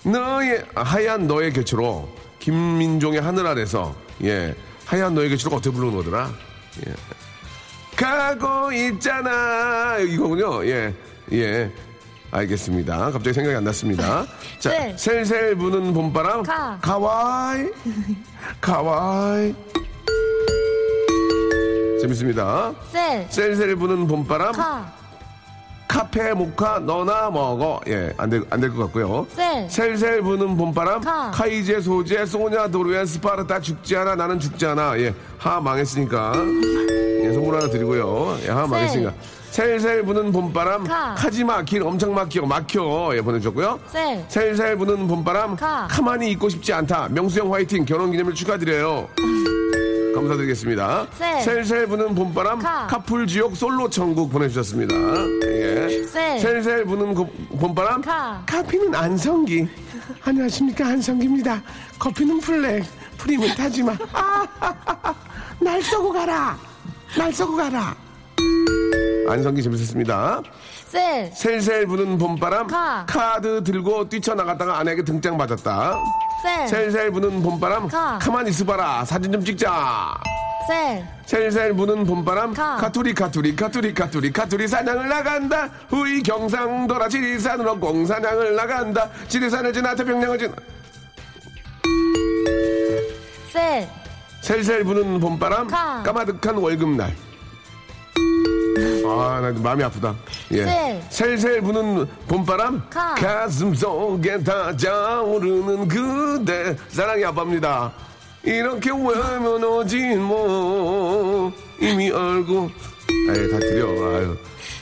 너의 0.03 0.63
아, 0.73 0.83
하얀 0.83 1.27
너의 1.27 1.51
곁으로 1.51 2.07
김민종의 2.45 3.21
하늘 3.21 3.47
아래서 3.47 3.95
예 4.23 4.53
하얀 4.85 5.15
너의 5.15 5.31
곁으로 5.31 5.57
어떻게 5.57 5.75
부르는 5.75 5.97
거더라? 5.97 6.31
예. 6.87 6.93
가고 7.95 8.71
있잖아. 8.71 9.97
이거군요. 9.97 10.63
예예. 10.63 11.71
알겠습니다. 12.29 13.11
갑자기 13.11 13.33
생각이 13.33 13.55
안 13.55 13.63
났습니다. 13.63 14.27
자 14.59 14.69
셀. 14.69 14.95
셀셀 14.95 15.55
부는 15.55 15.91
봄바람. 15.91 16.43
카. 16.43 16.77
가와이. 16.79 17.67
가와이. 18.61 19.55
재밌습니다. 21.99 22.75
셀. 22.91 23.25
셀셀 23.27 23.75
부는 23.75 24.05
봄바람. 24.05 24.51
카. 24.51 24.93
카페 25.95 26.33
모카 26.33 26.79
너나 26.79 27.29
먹어 27.29 27.79
예안 27.87 28.29
될 28.29 28.43
안 28.51 28.59
될 28.59 28.69
것 28.75 28.83
같고요. 28.85 29.25
셀. 29.33 29.69
셀셀 29.69 30.21
부는 30.21 30.57
봄바람. 30.57 30.99
카. 30.99 31.31
카이제 31.31 31.79
소재 31.79 32.25
소냐 32.25 32.67
도르엔 32.67 33.05
스파르타 33.05 33.61
죽지 33.61 33.95
않아 33.95 34.15
나는 34.15 34.37
죽지 34.37 34.65
않아. 34.65 34.99
예하 34.99 35.61
망했으니까. 35.61 36.33
예 37.23 37.31
선물 37.31 37.55
하나 37.55 37.69
드리고요. 37.69 38.37
예하 38.43 38.67
망했으니까. 38.67 39.13
셀셀 39.51 40.03
부는 40.03 40.33
봄바람. 40.33 40.83
카. 40.83 41.15
카지마 41.17 41.63
길 41.63 41.81
엄청 41.83 42.13
막혀 42.13 42.41
막혀. 42.45 43.11
예 43.15 43.21
보내주셨고요. 43.21 43.79
셀. 43.87 44.25
셀셀 44.27 44.75
부는 44.77 45.07
봄바람. 45.07 45.55
카. 45.55 45.87
가만히 45.89 46.29
있고 46.31 46.49
싶지 46.49 46.73
않다. 46.73 47.07
명수형 47.09 47.53
화이팅. 47.53 47.85
결혼기념일 47.85 48.33
축하드려요 48.33 49.07
감사드리겠습니다. 50.15 51.07
셀. 51.17 51.41
셀셀 51.41 51.87
부는 51.87 52.15
봄바람 52.15 52.59
카. 52.59 52.87
카풀 52.87 53.27
지옥 53.27 53.55
솔로 53.55 53.89
천국 53.89 54.31
보내주셨습니다. 54.31 54.95
예. 55.45 56.03
셀. 56.03 56.39
셀셀 56.39 56.85
부는 56.85 57.13
고- 57.13 57.27
봄바람 57.59 58.01
카. 58.01 58.43
카피는 58.47 58.95
안성기 58.95 59.67
안녕하십니까 60.23 60.87
안성기입니다. 60.87 61.61
커피는 61.99 62.39
블랙 62.39 62.83
프림은 63.17 63.49
타지마 63.55 63.95
날 65.59 65.81
쏘고 65.81 66.11
가라 66.11 66.57
날 67.17 67.33
쏘고 67.33 67.55
가라 67.55 67.95
안성기 69.27 69.63
재밌었습니다. 69.63 70.41
셀. 70.87 71.31
셀셀 71.33 71.85
부는 71.87 72.17
봄바람 72.17 72.67
카. 72.67 73.05
카드 73.07 73.63
들고 73.63 74.07
뛰쳐나갔다가 74.09 74.79
아내에게 74.79 75.03
등짝 75.03 75.35
맞았다. 75.35 75.97
셀. 76.43 76.67
셀셀 76.67 77.11
부는 77.11 77.41
봄바람 77.41 77.87
카. 77.87 78.19
가만히 78.21 78.49
있어봐라 78.51 79.03
사진 79.05 79.31
좀 79.31 79.43
찍자. 79.43 80.13
셀. 80.67 81.05
셀셀 81.25 81.73
부는 81.73 82.05
봄바람 82.05 82.53
카. 82.53 82.77
카투리 82.77 83.13
카투리 83.13 83.55
카투리 83.55 83.93
카투리 83.93 84.31
카투리 84.31 84.67
사냥을 84.67 85.09
나간다 85.09 85.69
후이 85.89 86.21
경상도라 86.23 87.09
지리산으로 87.09 87.79
꿩사냥을 87.79 88.55
나간다 88.55 89.09
지리산을 89.27 89.73
지나 89.73 89.95
태평양을 89.95 90.37
지나 90.37 90.53
셀. 93.51 93.89
셀셀 94.41 94.83
부는 94.83 95.19
봄바람 95.19 95.67
카. 95.67 96.03
까마득한 96.03 96.55
월급날 96.57 97.11
아, 99.09 99.39
나 99.41 99.51
마음이 99.59 99.83
아프다. 99.83 100.15
예. 100.51 100.63
셀. 100.65 101.03
셀셀 101.09 101.61
부는 101.61 102.05
봄바람. 102.27 102.83
카. 102.89 103.15
가슴 103.15 103.73
속에 103.73 104.43
타오르는 104.43 105.87
그대. 105.87 106.75
사랑이 106.89 107.23
아빠입니다. 107.25 107.91
이렇게 108.43 108.91
외면 108.91 109.63
오지 109.63 110.15
뭐. 110.15 111.51
이미 111.79 112.11
알고. 112.11 112.69
아예 113.29 113.47
다 113.49 113.59
드려. 113.59 113.85
아유. 113.87 114.37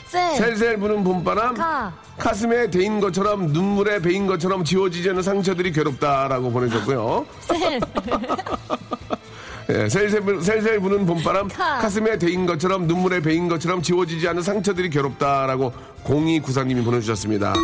셀. 0.06 0.36
셀셀 0.36 0.76
부는 0.78 1.04
봄바람. 1.04 1.54
카. 1.54 1.92
가슴에 2.18 2.70
데인 2.70 3.00
것처럼 3.00 3.48
눈물에 3.48 3.98
베인 4.00 4.26
것처럼 4.26 4.62
지워지지 4.64 5.10
않는 5.10 5.22
상처들이 5.22 5.72
괴롭다라고 5.72 6.50
보내셨고요. 6.50 7.26
셀. 7.40 7.80
예, 9.70 9.88
셀셀, 9.88 10.20
부- 10.20 10.42
셀셀 10.42 10.78
부는 10.80 11.06
봄바람 11.06 11.48
카. 11.48 11.78
가슴에 11.78 12.18
데인 12.18 12.44
것처럼 12.44 12.86
눈물에 12.86 13.20
베인 13.20 13.48
것처럼 13.48 13.80
지워지지 13.80 14.28
않는 14.28 14.42
상처들이 14.42 14.90
괴롭다라고 14.90 15.72
0294님이 16.04 16.84
보내주셨습니다. 16.84 17.54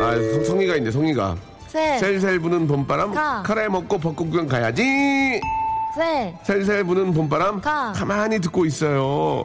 아, 0.00 0.14
성- 0.32 0.44
성의가 0.44 0.76
있네, 0.76 0.90
성의가. 0.90 1.36
셀. 1.68 1.98
셀셀 1.98 2.38
부는 2.38 2.66
봄바람 2.66 3.12
카. 3.12 3.42
카레 3.44 3.68
먹고 3.68 3.98
벚꽃 3.98 4.30
구경 4.30 4.46
가야지. 4.48 4.82
셀. 5.96 6.34
셀셀 6.44 6.84
부는 6.84 7.12
봄바람 7.12 7.60
카. 7.60 7.92
가만히 7.94 8.38
듣고 8.40 8.64
있어요. 8.64 9.42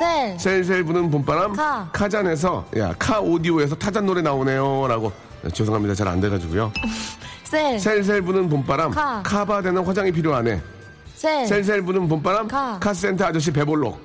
셀. 0.00 0.36
셀셀 0.40 0.82
부는 0.84 1.10
봄바람 1.10 1.52
카. 1.52 1.88
카잔에서 1.92 2.66
야, 2.76 2.92
카 2.98 3.20
오디오에서 3.20 3.76
타잔 3.76 4.04
노래 4.06 4.20
나오네요라고 4.20 5.12
죄송합니다. 5.52 5.94
잘 5.94 6.08
안 6.08 6.20
돼가지고요. 6.20 6.72
셀. 7.44 7.78
셀셀 7.78 8.22
부는 8.22 8.48
봄바람 8.48 8.90
카. 8.90 9.22
카바되는 9.24 9.84
화장이 9.84 10.10
필요하네. 10.10 10.60
셀. 11.16 11.46
셀셀 11.46 11.82
부는 11.82 12.08
봄바람 12.08 12.46
카. 12.46 12.78
카센터 12.78 13.24
아저씨 13.24 13.50
배볼록 13.50 13.98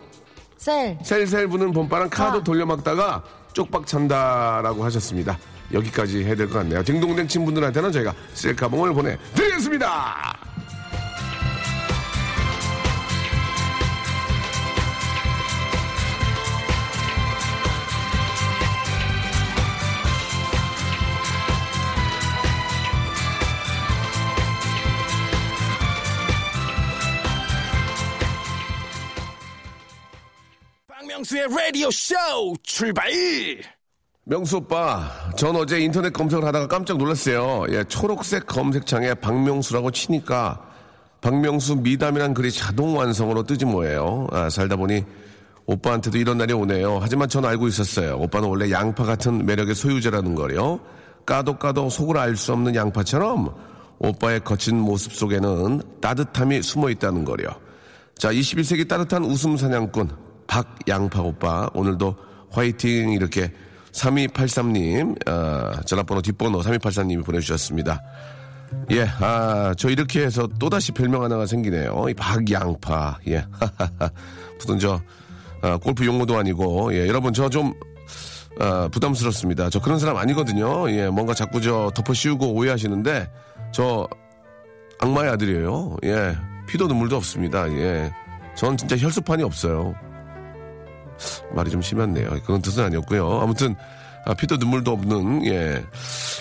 셀. 0.58 0.97
셀셀 1.04 1.47
부는 1.47 1.71
봄바람 1.74 2.10
카드 2.10 2.38
카. 2.39 2.43
돌려막다가 2.43 3.24
쪽박 3.54 3.86
찬다라고 3.86 4.84
하셨습니다. 4.86 5.38
여기까지 5.74 6.24
해야 6.24 6.36
될 6.36 6.47
것 6.47 6.60
같네요. 6.60 6.84
딩동댕 6.84 7.28
친분들한테는 7.28 7.91
저희가 7.91 8.13
셀카봉을 8.34 8.93
보내드리겠습니다. 8.93 10.38
명수의 31.31 31.47
라디오 31.49 31.89
쇼 31.91 32.15
출발! 32.61 33.05
명수 34.25 34.57
오빠, 34.57 35.09
전 35.37 35.55
어제 35.55 35.79
인터넷 35.79 36.11
검색을 36.11 36.43
하다가 36.43 36.67
깜짝 36.67 36.97
놀랐어요. 36.97 37.65
예, 37.69 37.83
초록색 37.85 38.47
검색창에 38.47 39.13
박명수라고 39.15 39.91
치니까 39.91 40.61
박명수 41.21 41.77
미담이란 41.77 42.33
글이 42.33 42.51
자동 42.51 42.97
완성으로 42.97 43.43
뜨지 43.43 43.65
뭐예요. 43.65 44.27
아, 44.31 44.49
살다 44.49 44.75
보니 44.75 45.03
오빠한테도 45.65 46.17
이런 46.17 46.37
날이 46.37 46.53
오네요. 46.53 46.99
하지만 47.01 47.29
전 47.29 47.45
알고 47.45 47.67
있었어요. 47.67 48.17
오빠는 48.17 48.49
원래 48.49 48.69
양파 48.69 49.03
같은 49.03 49.45
매력의 49.45 49.75
소유자라는 49.75 50.35
거요. 50.35 50.79
까도 51.25 51.57
까도 51.57 51.89
속을 51.89 52.17
알 52.17 52.35
수 52.35 52.51
없는 52.51 52.75
양파처럼 52.75 53.53
오빠의 53.99 54.41
거친 54.41 54.77
모습 54.77 55.13
속에는 55.13 55.81
따뜻함이 56.01 56.61
숨어 56.61 56.89
있다는 56.89 57.23
거요. 57.23 57.47
자, 58.17 58.31
21세기 58.31 58.87
따뜻한 58.87 59.23
웃음 59.23 59.55
사냥꾼 59.55 60.20
박양파 60.51 61.21
오빠 61.21 61.69
오늘도 61.73 62.13
화이팅 62.51 63.13
이렇게 63.13 63.51
3283님 63.93 65.29
어, 65.29 65.81
전화번호 65.85 66.21
뒷번호 66.21 66.59
3283님이 66.59 67.25
보내주셨습니다. 67.25 68.01
예, 68.91 69.03
아, 69.19 69.73
저 69.77 69.89
이렇게 69.89 70.23
해서 70.23 70.47
또다시 70.59 70.91
별명 70.91 71.23
하나가 71.23 71.45
생기네요. 71.45 72.05
이 72.09 72.13
박양파. 72.13 73.19
예, 73.29 73.45
무슨 74.59 74.79
저 74.79 75.01
아, 75.61 75.77
골프 75.77 76.05
용어도 76.05 76.37
아니고 76.37 76.93
예, 76.93 77.07
여러분 77.07 77.33
저 77.33 77.47
좀 77.49 77.73
아, 78.59 78.89
부담스럽습니다. 78.91 79.69
저 79.69 79.79
그런 79.79 79.99
사람 79.99 80.17
아니거든요. 80.17 80.89
예, 80.91 81.07
뭔가 81.07 81.33
자꾸 81.33 81.61
저 81.61 81.91
덮어 81.95 82.13
씌우고 82.13 82.53
오해하시는데 82.53 83.29
저 83.71 84.07
악마의 84.99 85.31
아들이에요. 85.31 85.97
예. 86.03 86.35
피도 86.67 86.87
눈물도 86.87 87.15
없습니다. 87.15 87.71
예. 87.71 88.11
전 88.55 88.77
진짜 88.77 88.97
혈수판이 88.97 89.43
없어요. 89.43 89.95
말이 91.53 91.69
좀 91.69 91.81
심했네요. 91.81 92.29
그런 92.45 92.62
뜻은 92.62 92.84
아니었고요. 92.86 93.39
아무튼 93.41 93.75
아, 94.25 94.34
피도 94.34 94.57
눈물도 94.57 94.91
없는 94.91 95.45
예. 95.47 95.84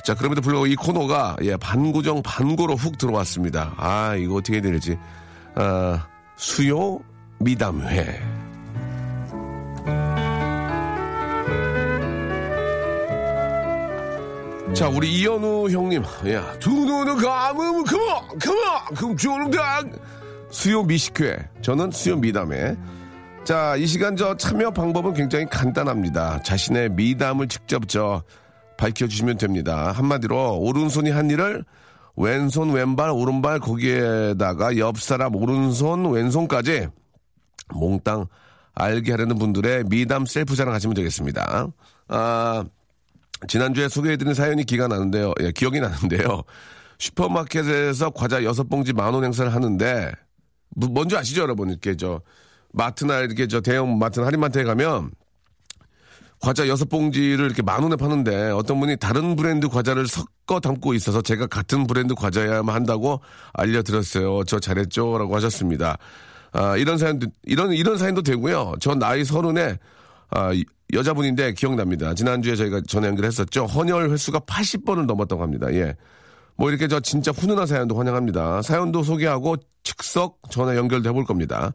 자 0.05 0.14
그럼에도 0.14 0.40
불구하고 0.40 0.66
이 0.66 0.77
코너가 0.77 1.37
예 1.43 1.57
반고정 1.57 2.23
반고로 2.23 2.77
훅 2.77 2.99
들어왔습니다. 2.99 3.75
아 3.77 4.14
이거 4.16 4.37
어떻게 4.37 4.55
해야 4.55 4.62
될지 4.62 4.99
아, 5.55 6.07
수요 6.37 7.01
미담회. 7.38 8.21
자, 14.75 14.88
우리 14.88 15.12
이현우 15.12 15.69
형님, 15.69 16.03
야, 16.29 16.57
두 16.61 16.71
눈을 16.71 17.16
감으면 17.16 17.85
그만, 17.85 18.38
그만, 18.38 18.85
그럼 18.97 19.16
주는당 19.16 19.93
수요 20.51 20.85
미식회, 20.85 21.37
저는 21.61 21.90
수요 21.90 22.16
미담회. 22.16 22.77
자, 23.44 23.74
이 23.76 23.87
시간 23.87 24.16
저 24.16 24.37
참여 24.37 24.70
방법은 24.70 25.14
굉장히 25.14 25.46
간단합니다. 25.46 26.42
자신의 26.42 26.90
미담을 26.90 27.48
직접 27.48 27.88
저 27.88 28.22
밝혀주시면 28.76 29.38
됩니다. 29.38 29.92
한마디로 29.92 30.59
오른손이 30.61 31.11
한 31.11 31.31
일을 31.31 31.64
왼손, 32.16 32.70
왼발, 32.72 33.11
오른발 33.11 33.61
거기에다가 33.61 34.76
옆 34.79 35.00
사람 35.00 35.35
오른손, 35.35 36.11
왼손까지 36.12 36.88
몽땅 37.74 38.26
알게 38.74 39.11
하려는 39.12 39.38
분들의 39.38 39.85
미담 39.85 40.26
셀프 40.26 40.55
자랑 40.55 40.74
하시면 40.74 40.94
되겠습니다. 40.94 41.68
아, 42.09 42.64
지난주에 43.48 43.88
소개해드린 43.88 44.35
사연이 44.35 44.64
기가 44.64 44.87
나는데요. 44.87 45.33
예, 45.40 45.50
기억이 45.50 45.81
나는데요. 45.81 46.42
슈퍼마켓에서 46.98 48.11
과자 48.11 48.44
여섯 48.44 48.68
봉지 48.68 48.92
만 48.92 49.14
원 49.14 49.24
행사를 49.24 49.53
하는데, 49.53 50.12
뭐, 50.76 50.88
뭔지 50.90 51.16
아시죠, 51.16 51.42
여러분? 51.42 51.70
이렇게 51.70 51.96
저, 51.96 52.20
마트나 52.73 53.21
이렇게 53.21 53.47
저 53.47 53.61
대형 53.61 53.99
마트나 53.99 54.27
할인마트에 54.27 54.65
가면, 54.65 55.11
과자 56.41 56.67
여섯 56.69 56.89
봉지를 56.89 57.47
이렇게 57.47 57.63
만 57.63 57.83
원에 57.83 57.97
파는데, 57.97 58.51
어떤 58.51 58.81
분이 58.81 58.97
다른 58.97 59.37
브랜드 59.37 59.69
과자를 59.69 60.07
섞어 60.07 60.61
담고 60.61 60.95
있어서 60.95 61.21
제가 61.21 61.47
같은 61.47 61.87
브랜드 61.87 62.15
과자야만 62.15 62.75
한다고 62.75 63.21
알려드렸어요. 63.53 64.45
저 64.45 64.59
잘했죠? 64.59 65.19
라고 65.19 65.37
하셨습니다. 65.37 65.99
아, 66.53 66.77
이런 66.77 66.99
사연도, 66.99 67.27
이런, 67.45 67.73
이런 67.73 67.99
사연도 67.99 68.23
되고요. 68.23 68.75
저 68.81 68.95
나이 68.95 69.25
서른에, 69.25 69.79
아, 70.31 70.53
여자분인데 70.93 71.55
기억납니다. 71.55 72.15
지난주에 72.15 72.57
저희가 72.57 72.83
전화 72.89 73.09
연결했었죠. 73.09 73.67
헌혈 73.67 74.11
횟수가 74.11 74.41
80번을 74.41 75.07
넘었다고 75.07 75.43
합니다. 75.43 75.73
예. 75.73 75.95
뭐 76.57 76.69
이렇게 76.69 76.89
저 76.89 77.01
진짜 77.01 77.31
훈훈한 77.31 77.67
사연도 77.67 77.99
환영합니다. 77.99 78.63
사연도 78.63 79.03
소개하고 79.03 79.57
즉석 79.83 80.41
전화 80.51 80.77
연결도 80.77 81.09
해볼 81.09 81.25
겁니다. 81.25 81.73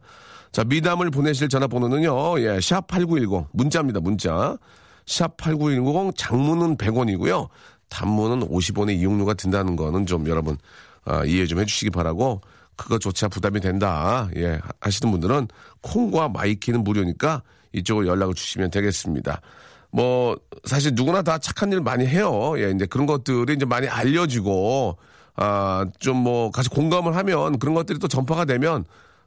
자, 0.56 0.64
미담을 0.64 1.10
보내실 1.10 1.50
전화번호는요. 1.50 2.40
예, 2.40 2.56
샵8910 2.56 3.48
문자입니다. 3.52 4.00
문자. 4.00 4.56
샵8910 5.04 6.14
장문은 6.16 6.78
100원이고요. 6.78 7.50
단문은 7.90 8.48
50원의 8.48 8.96
이용료가 8.96 9.34
든다는 9.34 9.76
거는 9.76 10.06
좀 10.06 10.26
여러분 10.28 10.56
아, 11.04 11.26
이해 11.26 11.44
좀 11.44 11.60
해주시기 11.60 11.90
바라고 11.90 12.40
그거조차 12.74 13.28
부담이 13.28 13.60
된다. 13.60 14.30
예, 14.36 14.58
하시는 14.80 15.12
분들은 15.12 15.48
콩과 15.82 16.30
my 16.30 16.45
K는 16.45 16.84
무료니까 16.84 17.42
이쪽으로 17.74 18.06
연락을 18.06 18.32
주시면 18.32 18.70
되겠습니다. 18.70 19.42
뭐 19.90 20.38
사실 20.64 20.92
누구나 20.94 21.20
다 21.20 21.36
착한 21.36 21.70
일 21.70 21.82
많이 21.82 22.06
해요. 22.06 22.54
예, 22.56 22.70
이제 22.70 22.86
그런 22.86 23.04
것들이 23.06 23.52
이제 23.52 23.66
많이 23.66 23.88
알려지고 23.88 24.96
아 25.34 25.84
좀 26.00 26.16
뭐 26.16 26.50
같이 26.50 26.70
공감을 26.70 27.14
하면 27.14 27.58
그런 27.58 27.74
것들이 27.74 27.98
또 27.98 28.08
전파가 28.08 28.46
되면 28.46 28.86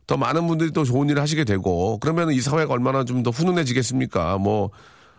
더 0.10 0.17
많은 0.17 0.48
분들이 0.48 0.72
또 0.72 0.84
좋은 0.84 1.08
일을 1.08 1.22
하시게 1.22 1.43
되고 1.43 2.00
그러면 2.00 2.32
이 2.32 2.41
사회가 2.41 2.74
얼마나 2.74 3.04
좀 3.04 3.22
더 3.22 3.30
훈훈해지겠습니까? 3.30 4.39
뭐 4.39 4.72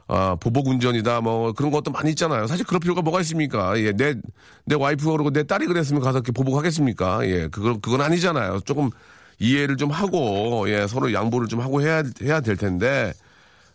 아, 0.09 0.35
보복 0.41 0.67
운전이다, 0.67 1.21
뭐, 1.21 1.53
그런 1.53 1.71
것도 1.71 1.93
많이 1.93 2.11
있잖아요. 2.11 2.49
사실 2.49 2.67
그럴 2.67 2.81
필요가 2.81 3.01
뭐가 3.01 3.21
있습니까? 3.21 3.79
예, 3.79 3.93
내, 3.93 4.17
내 4.65 4.75
와이프가 4.75 5.13
그러고 5.13 5.31
내 5.31 5.45
딸이 5.45 5.67
그랬으면 5.67 6.03
가서 6.03 6.19
이렇게 6.19 6.33
보복하겠습니까? 6.33 7.25
예, 7.29 7.47
그건, 7.47 7.81
그건 7.81 8.01
아니잖아요. 8.01 8.59
조금 8.65 8.91
이해를 9.39 9.77
좀 9.77 9.91
하고, 9.93 10.69
예, 10.69 10.89
서로 10.89 11.13
양보를 11.13 11.47
좀 11.47 11.61
하고 11.61 11.81
해야, 11.81 12.03
해야 12.23 12.41
될 12.41 12.57
텐데, 12.57 13.13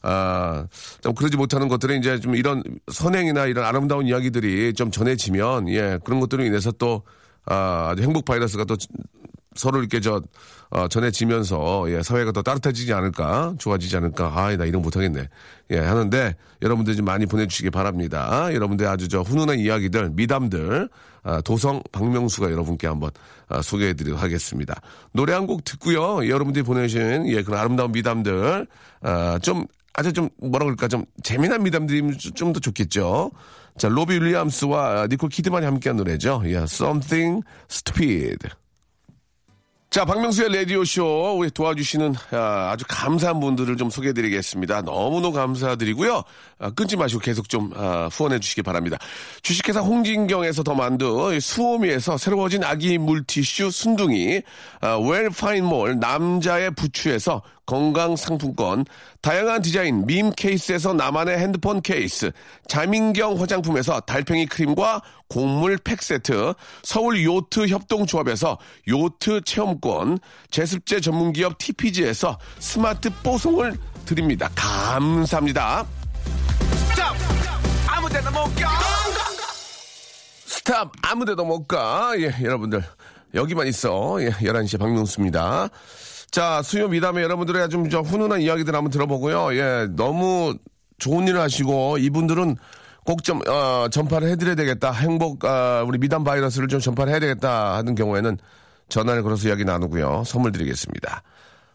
아, 0.01 0.67
좀 1.01 1.15
그러지 1.15 1.37
못하는 1.37 1.69
것들은 1.69 1.99
이제 1.99 2.19
좀 2.19 2.35
이런 2.35 2.61
선행이나 2.91 3.45
이런 3.45 3.63
아름다운 3.63 4.05
이야기들이 4.05 4.73
좀 4.73 4.91
전해지면, 4.91 5.69
예, 5.69 5.99
그런 6.03 6.19
것들로 6.19 6.43
인해서 6.43 6.73
또, 6.73 7.03
아, 7.45 7.91
아주 7.91 8.03
행복 8.03 8.25
바이러스가 8.25 8.65
또 8.65 8.75
서로 9.55 9.79
이렇게 9.79 10.01
저, 10.01 10.21
어, 10.69 10.87
전해지면서, 10.87 11.85
예, 11.91 12.01
사회가 12.01 12.31
더 12.31 12.41
따뜻해지지 12.41 12.93
않을까, 12.93 13.53
좋아지지 13.59 13.95
않을까, 13.97 14.33
아, 14.35 14.55
나 14.57 14.65
이런 14.65 14.81
못하겠네. 14.81 15.29
예, 15.71 15.77
하는데, 15.79 16.35
여러분들 16.61 16.95
좀 16.95 17.05
많이 17.05 17.25
보내주시기 17.25 17.69
바랍니다. 17.69 18.53
여러분들 18.53 18.87
아주 18.87 19.07
저 19.07 19.21
훈훈한 19.21 19.59
이야기들, 19.59 20.09
미담들, 20.11 20.89
아, 21.23 21.41
도성 21.41 21.81
박명수가 21.91 22.51
여러분께 22.51 22.87
한번 22.87 23.09
아, 23.47 23.61
소개해드리도록 23.61 24.21
하겠습니다. 24.21 24.75
노래 25.11 25.33
한 25.33 25.45
곡 25.47 25.63
듣고요. 25.63 26.27
여러분들이 26.27 26.63
보내주신, 26.63 27.27
예, 27.27 27.43
그런 27.43 27.59
아름다운 27.59 27.91
미담들, 27.91 28.67
아, 29.01 29.39
좀, 29.41 29.65
아주 29.93 30.11
좀, 30.13 30.29
뭐라 30.41 30.65
그럴까, 30.65 30.87
좀 30.87 31.05
재미난 31.23 31.63
미담들이면 31.63 32.17
좀 32.35 32.51
더 32.53 32.59
좋겠죠. 32.59 33.31
자, 33.77 33.87
로비 33.87 34.15
윌리엄스와 34.15 35.07
니콜 35.09 35.29
키드만이 35.29 35.65
함께한 35.65 35.97
노래죠. 35.97 36.41
예, 36.45 36.55
Something 36.63 37.43
Stupid. 37.69 38.49
자, 39.95 40.03
박명수의 40.03 40.53
라디오쇼, 40.53 41.37
우리 41.37 41.49
도와주시는 41.49 42.15
아, 42.31 42.71
아주 42.73 42.83
감사한 42.85 43.39
분들을 43.39 43.77
좀 43.77 43.89
소개해드리겠습니다. 43.89 44.81
너무너무 44.81 45.31
감사드리고요. 45.31 46.21
아, 46.59 46.71
끊지 46.71 46.97
마시고 46.97 47.21
계속 47.21 47.47
좀 47.47 47.71
아, 47.77 48.09
후원해 48.11 48.41
주시기 48.41 48.61
바랍니다. 48.61 48.97
주식회사 49.41 49.79
홍진경에서 49.79 50.63
더 50.63 50.73
만두, 50.73 51.39
수오미에서 51.39 52.17
새로워진 52.17 52.65
아기 52.65 52.97
물티슈 52.97 53.71
순둥이, 53.71 54.41
아, 54.81 54.97
웰파인몰 54.97 55.97
남자의 55.97 56.71
부추에서 56.71 57.41
건강 57.65 58.17
상품권, 58.17 58.83
다양한 59.21 59.61
디자인 59.61 60.05
밈 60.05 60.31
케이스에서 60.31 60.93
나만의 60.93 61.39
핸드폰 61.39 61.81
케이스, 61.81 62.31
자민경 62.67 63.39
화장품에서 63.39 64.01
달팽이 64.01 64.45
크림과 64.45 65.01
곡물 65.27 65.77
팩 65.77 66.01
세트, 66.01 66.53
서울 66.83 67.23
요트 67.23 67.67
협동조합에서 67.67 68.57
요트 68.87 69.41
체험권, 69.41 70.19
제습제 70.51 71.01
전문기업 71.01 71.57
TPG에서 71.57 72.37
스마트 72.59 73.09
뽀송을 73.23 73.77
드립니다. 74.05 74.49
감사합니다. 74.55 75.85
Stop! 76.89 77.15
아무 77.87 78.09
데나 78.09 78.31
못 78.31 78.55
가! 78.55 78.95
Stop 80.65 80.91
아무데도 81.03 81.45
못 81.45 81.67
가. 81.67 82.13
예, 82.17 82.33
여러분들 82.41 82.83
여기만 83.35 83.67
있어. 83.67 84.17
예, 84.21 84.29
11시 84.31 84.79
박명수입니다. 84.79 85.69
자, 86.31 86.61
수요 86.63 86.87
미담에 86.87 87.21
여러분들의 87.21 87.69
좀저 87.69 88.01
훈훈한 88.01 88.41
이야기들 88.41 88.73
한번 88.73 88.89
들어보고요. 88.89 89.55
예, 89.55 89.87
너무 89.91 90.57
좋은 90.97 91.27
일을 91.27 91.39
하시고 91.39 91.99
이분들은 91.99 92.57
꼭좀 93.05 93.41
어, 93.47 93.87
전파를 93.89 94.27
해드려야 94.29 94.55
되겠다. 94.55 94.91
행복 94.91 95.45
아, 95.45 95.83
우리 95.83 95.97
미담 95.97 96.23
바이러스를 96.23 96.67
좀 96.67 96.79
전파를 96.79 97.11
해야 97.11 97.19
되겠다 97.19 97.75
하는 97.75 97.95
경우에는 97.95 98.37
전화를 98.89 99.23
걸어서 99.23 99.47
이야기 99.47 99.63
나누고요. 99.63 100.23
선물 100.25 100.51
드리겠습니다. 100.51 101.23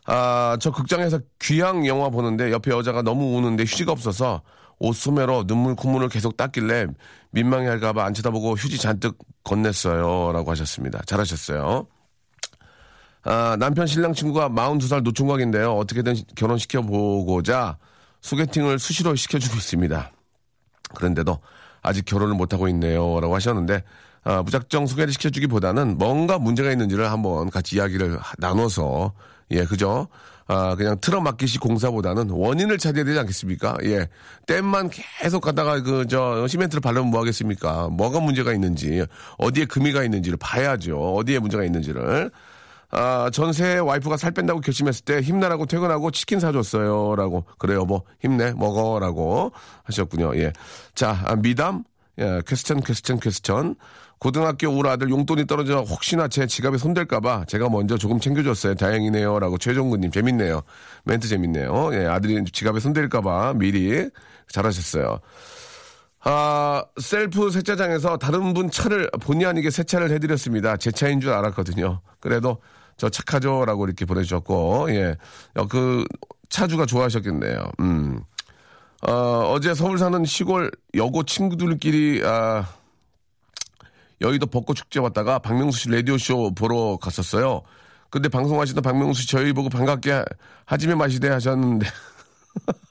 아, 0.07 0.57
저 0.61 0.73
극장에서 0.73 1.21
귀향 1.41 1.87
영화 1.87 2.09
보는데 2.09 2.51
옆에 2.51 2.73
여자가 2.73 3.03
너무 3.03 3.37
우는데 3.37 3.63
휴지가 3.63 3.93
없어서 3.93 4.43
옷 4.81 4.95
소매로 4.95 5.47
눈물 5.47 5.77
콧물을 5.77 6.09
계속 6.09 6.37
닦길래 6.37 6.87
민망해 7.31 7.69
할까봐 7.69 8.05
안 8.05 8.13
쳐다보고 8.13 8.55
휴지 8.55 8.79
잔뜩 8.79 9.17
건넸어요. 9.45 10.33
라고 10.33 10.51
하셨습니다. 10.51 11.01
잘하셨어요. 11.07 11.87
아, 13.23 13.57
남편 13.61 13.87
신랑 13.87 14.15
친구가 14.15 14.49
42살 14.49 15.03
노총각인데요. 15.03 15.77
어떻게든 15.77 16.17
결혼시켜보고자 16.35 17.79
소개팅을 18.21 18.79
수시로 18.81 19.15
시켜주고 19.15 19.57
있습니다. 19.57 20.11
그런데도 20.95 21.39
아직 21.83 22.05
결혼을 22.05 22.35
못하고 22.35 22.69
있네요. 22.69 23.21
라고 23.21 23.35
하셨는데, 23.35 23.83
아, 24.25 24.43
무작정 24.43 24.87
소개를 24.87 25.13
시켜주기보다는 25.13 25.97
뭔가 25.99 26.39
문제가 26.39 26.71
있는지를 26.71 27.11
한번 27.11 27.51
같이 27.51 27.77
이야기를 27.77 28.19
나눠서, 28.39 29.13
예, 29.53 29.65
그죠? 29.65 30.09
아, 30.47 30.75
그냥 30.75 30.97
틀어막기식 31.01 31.59
공사보다는 31.59 32.31
원인을 32.31 32.79
찾아야 32.79 33.05
되지 33.05 33.19
않겠습니까? 33.21 33.77
예. 33.85 34.09
땜만 34.47 34.91
계속 34.91 35.41
가다가 35.41 35.81
그, 35.81 36.07
저, 36.09 36.47
시멘트를 36.49 36.81
바르면 36.81 37.11
뭐 37.11 37.21
하겠습니까? 37.21 37.89
뭐가 37.89 38.21
문제가 38.21 38.53
있는지, 38.53 39.07
어디에 39.39 39.65
금이가 39.67 40.03
있는지를 40.03 40.39
봐야죠. 40.39 41.15
어디에 41.15 41.39
문제가 41.39 41.65
있는지를. 41.65 42.31
아, 42.91 43.31
전 43.33 43.63
제 43.63 43.79
와이프가 43.79 44.17
살 44.17 44.33
뺀다고 44.33 44.61
결심했을 44.61 45.05
때 45.05 45.21
힘내라고 45.21 45.67
퇴근하고 45.67 46.11
치킨 46.11 46.41
사줬어요. 46.41 47.15
라고. 47.17 47.45
그래, 47.59 47.75
여보, 47.75 48.05
힘내, 48.21 48.53
먹어. 48.53 48.99
라고 48.99 49.53
하셨군요. 49.85 50.37
예. 50.37 50.53
자, 50.95 51.19
아, 51.25 51.37
미담, 51.37 51.85
예, 52.19 52.43
question, 52.47 52.81
question, 52.83 53.21
question. 53.21 53.77
고등학교 54.19 54.69
우리 54.69 54.87
아들 54.89 55.09
용돈이 55.09 55.47
떨어져 55.47 55.79
혹시나 55.81 56.29
제 56.29 56.47
지갑에 56.47 56.77
손댈까봐 56.77 57.47
제가 57.47 57.71
먼저 57.71 57.97
조금 57.97 58.21
챙겨줬어요. 58.21 58.75
다행이네요. 58.75 59.39
라고 59.39 59.57
최종근님, 59.57 60.11
재밌네요. 60.11 60.61
멘트 61.05 61.27
재밌네요. 61.27 61.95
예, 61.95 62.07
아들이 62.07 62.45
지갑에 62.45 62.81
손댈까봐 62.81 63.55
미리 63.55 64.11
잘하셨어요. 64.49 65.21
아, 66.23 66.85
셀프 67.01 67.51
세차장에서 67.51 68.19
다른 68.19 68.53
분 68.53 68.71
차를 68.71 69.09
본의 69.23 69.47
아니게 69.47 69.71
세차를 69.71 70.11
해드렸습니다. 70.11 70.77
제 70.77 70.91
차인 70.91 71.21
줄 71.21 71.33
알았거든요. 71.33 72.03
그래도 72.21 72.59
저 73.01 73.09
착하죠? 73.09 73.65
라고 73.65 73.87
이렇게 73.87 74.05
보내주셨고, 74.05 74.89
예. 74.91 75.17
어, 75.55 75.67
그, 75.67 76.05
차주가 76.51 76.85
좋아하셨겠네요. 76.85 77.73
음. 77.81 78.21
어, 79.09 79.13
어제 79.55 79.73
서울 79.73 79.97
사는 79.97 80.23
시골 80.27 80.71
여고 80.95 81.23
친구들끼리, 81.23 82.23
아, 82.27 82.69
여의도 84.21 84.49
벚꽃 84.49 84.77
축제 84.77 85.01
왔다가 85.01 85.39
박명수 85.39 85.81
씨 85.81 85.89
라디오 85.89 86.19
쇼 86.19 86.53
보러 86.55 86.99
갔었어요. 87.01 87.63
근데 88.11 88.29
방송하시던 88.29 88.83
박명수 88.83 89.23
씨 89.23 89.29
저희 89.29 89.55
보고 89.55 89.71
반갑게 89.71 90.23
하지매 90.67 90.95
마시대 90.95 91.29
하셨는데, 91.29 91.87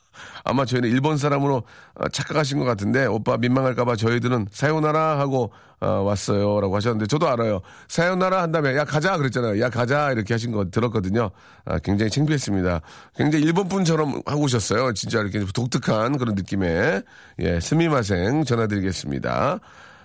아마 0.50 0.66
저희는 0.66 0.90
일본 0.90 1.18
사람으로 1.18 1.64
어, 1.94 2.08
착각하신 2.10 2.58
것 2.58 2.66
같은데 2.66 3.06
오빠 3.06 3.38
민망할까봐 3.38 3.96
저희들은 3.96 4.48
사요나라 4.52 5.20
하고 5.20 5.52
어, 5.80 5.88
왔어요라고 5.88 6.76
하셨는데 6.76 7.06
저도 7.06 7.30
알아요. 7.30 7.62
사요나라 7.88 8.42
한 8.42 8.52
다음에 8.52 8.76
야 8.76 8.84
가자 8.84 9.16
그랬잖아요. 9.18 9.62
야 9.62 9.70
가자 9.70 10.12
이렇게 10.12 10.34
하신 10.34 10.52
거 10.52 10.66
들었거든요. 10.70 11.30
아, 11.66 11.78
굉장히 11.80 12.10
창피했습니다. 12.10 12.82
굉장히 13.16 13.46
일본 13.46 13.70
분처럼 13.70 14.22
하고 14.26 14.42
오셨어요. 14.42 14.94
진짜 14.94 15.20
이렇게 15.20 15.40
독특한 15.54 16.18
그런 16.18 16.36
느낌의 16.36 17.04
예 17.40 17.60
스미마생 17.60 18.44
전화드리겠습니다. 18.44 19.60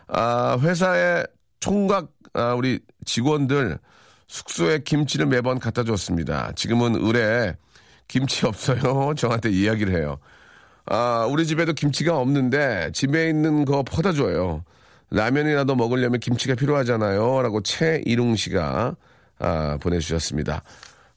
아 0.08 0.58
회사의 0.60 1.26
총각 1.60 2.10
아, 2.34 2.52
우리 2.54 2.80
직원들 3.06 3.78
숙소에 4.26 4.80
김치를 4.80 5.26
매번 5.26 5.58
갖다 5.58 5.84
줬습니다. 5.84 6.52
지금은 6.54 6.96
의뢰 6.96 7.56
김치 8.08 8.46
없어요. 8.46 9.14
저한테 9.16 9.50
이야기를 9.50 9.94
해요. 9.94 10.18
아, 10.86 11.26
우리 11.30 11.46
집에도 11.46 11.72
김치가 11.72 12.18
없는데 12.18 12.90
집에 12.92 13.28
있는 13.28 13.64
거 13.64 13.82
퍼다 13.82 14.12
줘요. 14.12 14.64
라면이라도 15.10 15.76
먹으려면 15.76 16.20
김치가 16.20 16.54
필요하잖아요. 16.54 17.42
라고 17.42 17.62
최이룽 17.62 18.36
씨가 18.36 18.96
아, 19.38 19.78
보내주셨습니다. 19.80 20.62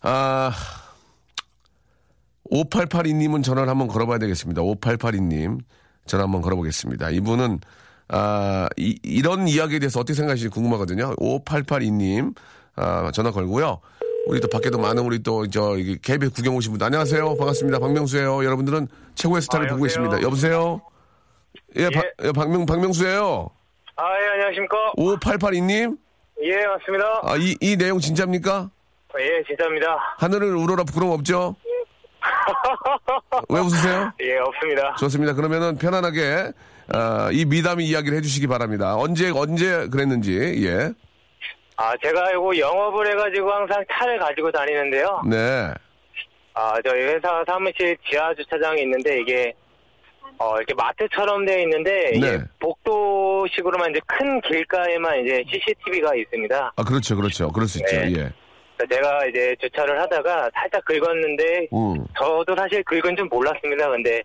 아, 0.02 0.52
5882님은 2.52 3.44
전화를 3.44 3.70
한번 3.70 3.88
걸어봐야 3.88 4.20
되겠습니다. 4.20 4.62
5882님 4.62 5.60
전화 6.06 6.24
한번 6.24 6.42
걸어보겠습니다. 6.42 7.10
이분은 7.10 7.60
아, 8.10 8.70
이, 8.78 8.98
이런 9.04 9.48
이야기에 9.48 9.80
대해서 9.80 10.00
어떻게 10.00 10.16
생각하시는지 10.16 10.54
궁금하거든요. 10.54 11.16
5882님 11.18 12.36
아, 12.76 13.12
전화 13.12 13.32
걸고요. 13.32 13.82
우리 14.28 14.42
또 14.42 14.48
밖에도 14.50 14.78
많은 14.78 15.04
우리 15.04 15.20
또저 15.24 15.78
KBS 16.04 16.32
구경 16.34 16.56
오신 16.58 16.72
분들. 16.74 16.86
안녕하세요. 16.86 17.36
반갑습니다. 17.38 17.80
박명수예요. 17.80 18.44
여러분들은 18.44 18.88
최고의 19.16 19.42
스타를 19.42 19.68
아, 19.68 19.74
보고? 19.74 19.86
있습니다. 19.86 20.22
여보세요? 20.22 20.82
예, 21.78 21.90
박- 21.90 22.04
예, 22.24 22.32
박명 22.34 22.66
박명수예요. 22.66 23.50
아, 23.96 24.04
예, 24.22 24.28
안녕하십니까? 24.34 24.76
5882님? 24.98 25.98
예, 26.44 26.66
맞습니다. 26.68 27.06
아 27.24 27.36
이 27.38 27.56
이 27.62 27.78
내용 27.78 28.00
진짜입니까? 28.00 28.70
예, 29.20 29.44
진짜입니다. 29.48 29.88
하늘을 30.20 30.56
우러러 30.56 30.84
부끄럼 30.84 31.12
없죠? 31.12 31.56
왜 33.50 33.60
웃으세요? 33.62 34.12
예, 34.22 34.38
없습니다. 34.40 34.96
좋습니다. 35.00 35.34
그러면은 35.34 35.78
편안하게 35.78 36.52
아, 36.94 37.30
이 37.32 37.46
미담 37.46 37.80
이야기를 37.80 38.18
해주시기 38.18 38.48
바랍니다. 38.48 38.96
언제 38.98 39.30
언제 39.32 39.88
그랬는지 39.88 40.38
예 40.66 40.92
아, 41.78 41.94
제가 42.04 42.32
이거 42.32 42.58
영업을 42.58 43.08
해가지고 43.12 43.52
항상 43.52 43.84
차를 43.92 44.18
가지고 44.20 44.52
다니는데요. 44.52 45.22
네. 45.30 45.74
아, 46.54 46.74
저희 46.84 47.02
회사 47.04 47.44
사무실 47.46 47.96
지하 48.10 48.34
주차장이 48.34 48.82
있는데 48.82 49.20
이게 49.22 49.54
어, 50.40 50.58
이렇게 50.58 50.74
마트처럼 50.74 51.46
되어 51.46 51.60
있는데 51.62 52.12
네. 52.20 52.40
복도식으로만 52.60 53.92
이제 53.92 54.00
큰 54.08 54.42
길가에만 54.42 55.24
이제 55.24 55.44
CCTV가 55.52 56.16
있습니다. 56.16 56.74
아 56.76 56.84
그렇죠 56.84 57.16
그렇죠 57.16 57.52
그럴 57.52 57.68
수 57.68 57.80
있죠 57.80 57.96
네. 57.96 58.12
예 58.18 58.32
그래서 58.76 58.94
제가 58.94 59.26
이제 59.28 59.56
주차를 59.60 60.00
하다가 60.02 60.50
살짝 60.54 60.84
긁었는데 60.86 61.68
음. 61.74 62.06
저도 62.20 62.56
사실 62.56 62.84
긁은 62.84 63.16
줄 63.16 63.26
몰랐습니다. 63.26 63.90
근데 63.90 64.22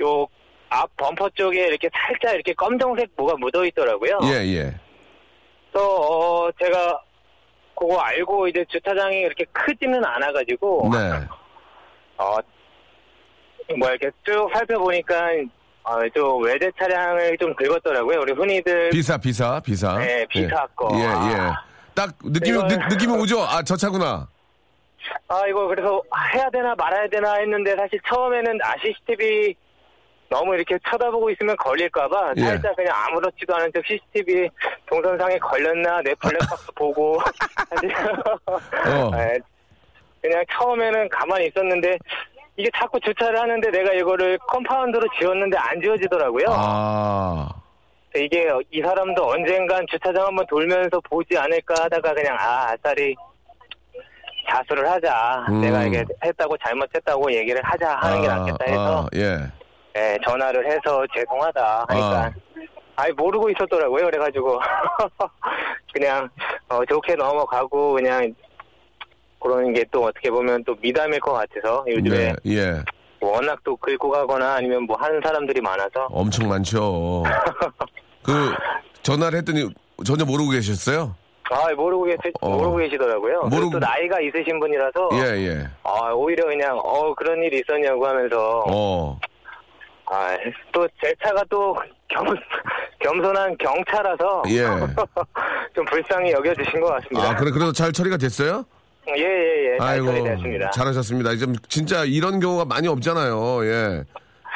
요 0.00 0.26
앞 0.68 0.90
범퍼 0.96 1.30
쪽에 1.30 1.66
이렇게 1.66 1.88
살짝 1.92 2.34
이렇게 2.34 2.52
검정색 2.54 3.08
뭐가 3.16 3.36
묻어 3.38 3.64
있더라고요. 3.66 4.18
예, 4.24 4.44
예. 4.56 4.74
어, 5.80 6.50
제가 6.60 7.00
그거 7.78 7.98
알고 7.98 8.48
이제 8.48 8.64
주차장이 8.70 9.18
이렇게 9.20 9.44
크지는 9.52 10.02
않아가지고 10.04 10.90
네. 10.92 11.26
어, 12.18 12.36
뭐 13.78 13.88
이렇게 13.90 14.10
쭉 14.24 14.48
살펴보니까 14.54 15.30
어, 15.84 16.00
좀 16.14 16.42
외제 16.42 16.70
차량을 16.78 17.36
좀 17.38 17.54
긁었더라고요. 17.54 18.20
우리 18.20 18.32
흔히들 18.32 18.90
비사, 18.90 19.16
비사, 19.18 19.60
비사. 19.60 19.98
네, 19.98 20.24
비사 20.28 20.66
거. 20.74 20.88
예, 20.94 21.00
예. 21.00 21.36
아. 21.38 21.62
딱 21.94 22.10
느낌이, 22.24 22.58
이걸- 22.58 22.68
느, 22.68 22.74
느낌이 22.94 23.12
오죠? 23.14 23.40
아, 23.42 23.62
저 23.62 23.76
차구나. 23.76 24.28
아 25.28 25.46
이거 25.48 25.68
그래서 25.68 26.02
해야 26.34 26.50
되나 26.50 26.74
말아야 26.74 27.08
되나 27.08 27.34
했는데 27.34 27.76
사실 27.76 28.00
처음에는 28.08 28.58
아 28.62 28.74
CCTV 28.82 29.54
너무 30.28 30.54
이렇게 30.54 30.78
쳐다보고 30.88 31.30
있으면 31.30 31.56
걸릴까봐 31.56 32.34
예. 32.36 32.40
살짝 32.42 32.76
그냥 32.76 32.94
아무렇지도 32.94 33.54
않은 33.54 33.70
척 33.74 33.84
CCTV 33.86 34.48
동선상에 34.86 35.38
걸렸나 35.38 36.02
내 36.02 36.14
블랙박스 36.14 36.72
보고 36.74 37.18
어. 38.48 39.10
예, 39.14 39.38
그냥 40.20 40.44
처음에는 40.52 41.08
가만히 41.08 41.46
있었는데 41.46 41.98
이게 42.56 42.70
자꾸 42.76 42.98
주차를 43.00 43.38
하는데 43.38 43.70
내가 43.70 43.92
이거를 43.92 44.38
compound로 44.48 45.06
지웠는데 45.18 45.58
안 45.58 45.80
지워지더라고요. 45.80 46.46
아. 46.48 47.48
이게 48.16 48.48
이 48.70 48.80
사람도 48.80 49.26
언젠간 49.26 49.86
주차장 49.90 50.26
한번 50.26 50.46
돌면서 50.46 50.98
보지 51.00 51.36
않을까 51.36 51.84
하다가 51.84 52.14
그냥 52.14 52.34
아 52.40 52.72
아싸리 52.72 53.14
자수를 54.48 54.88
하자. 54.88 55.46
음. 55.50 55.60
내가 55.60 55.84
이게 55.84 56.02
했다고 56.24 56.56
잘못했다고 56.58 57.30
얘기를 57.34 57.60
하자 57.62 57.96
하는 57.96 58.22
게 58.22 58.28
낫겠다 58.28 58.64
해서 58.64 59.02
아, 59.02 59.08
예. 59.16 59.38
예, 59.96 60.18
전화를 60.26 60.66
해서 60.66 61.04
죄송하다 61.14 61.86
하니까 61.88 62.24
아. 62.26 62.32
아예 62.96 63.10
모르고 63.12 63.48
있었더라고요. 63.50 64.04
그래가지고 64.06 64.60
그냥 65.92 66.28
어, 66.68 66.84
좋게 66.84 67.14
넘어가고 67.14 67.94
그냥 67.94 68.34
그런 69.40 69.72
게 69.72 69.84
또 69.90 70.04
어떻게 70.04 70.30
보면 70.30 70.62
또 70.64 70.74
미담일 70.80 71.20
것 71.20 71.32
같아서 71.32 71.84
요즘에 71.88 72.32
네, 72.44 72.54
예. 72.54 72.82
워낙 73.20 73.58
또 73.64 73.76
긁고 73.76 74.10
가거나 74.10 74.54
아니면 74.56 74.82
뭐 74.82 74.96
하는 74.98 75.20
사람들이 75.24 75.60
많아서 75.60 76.06
엄청 76.10 76.48
많죠. 76.48 77.22
그, 78.22 78.32
전화를 79.02 79.38
했더니 79.38 79.70
전혀 80.04 80.24
모르고 80.24 80.50
계셨어요? 80.50 81.14
아 81.50 81.72
모르고 81.74 82.04
계시 82.04 82.18
어. 82.40 82.48
모르고 82.50 82.76
계시더라고요. 82.76 83.42
모르고- 83.42 83.72
또 83.72 83.78
나이가 83.78 84.20
있으신 84.20 84.58
분이라서 84.58 85.08
예, 85.12 85.46
예. 85.46 85.68
아 85.84 86.10
오히려 86.12 86.44
그냥 86.46 86.76
어 86.82 87.14
그런 87.14 87.40
일이 87.42 87.60
있었냐고 87.60 88.04
하면서 88.06 88.64
어. 88.66 89.18
아 90.08 90.36
또 90.72 90.86
제 91.02 91.12
차가 91.22 91.42
또 91.50 91.76
겸, 92.08 92.26
겸손한 93.00 93.56
경차라서 93.58 94.42
예. 94.48 94.62
좀 95.74 95.84
불쌍히 95.86 96.32
여겨주신 96.32 96.80
것 96.80 96.86
같습니다. 96.88 97.30
아, 97.30 97.36
그래, 97.36 97.50
그래도 97.50 97.72
잘 97.72 97.92
처리가 97.92 98.16
됐어요? 98.16 98.64
예 99.08 99.20
예예 99.20 99.78
잘 99.78 99.88
아이고. 99.88 100.06
처리됐습니다. 100.06 100.70
잘하셨습니다. 100.70 101.36
좀, 101.36 101.54
진짜 101.68 102.04
이런 102.04 102.40
경우가 102.40 102.64
많이 102.64 102.88
없잖아요. 102.88 103.64
예. 103.64 104.04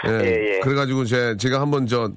예. 0.06 0.10
예, 0.10 0.54
예. 0.56 0.60
그래가지고 0.60 1.04
제, 1.04 1.36
제가 1.36 1.60
한번 1.60 1.86
저, 1.86 2.10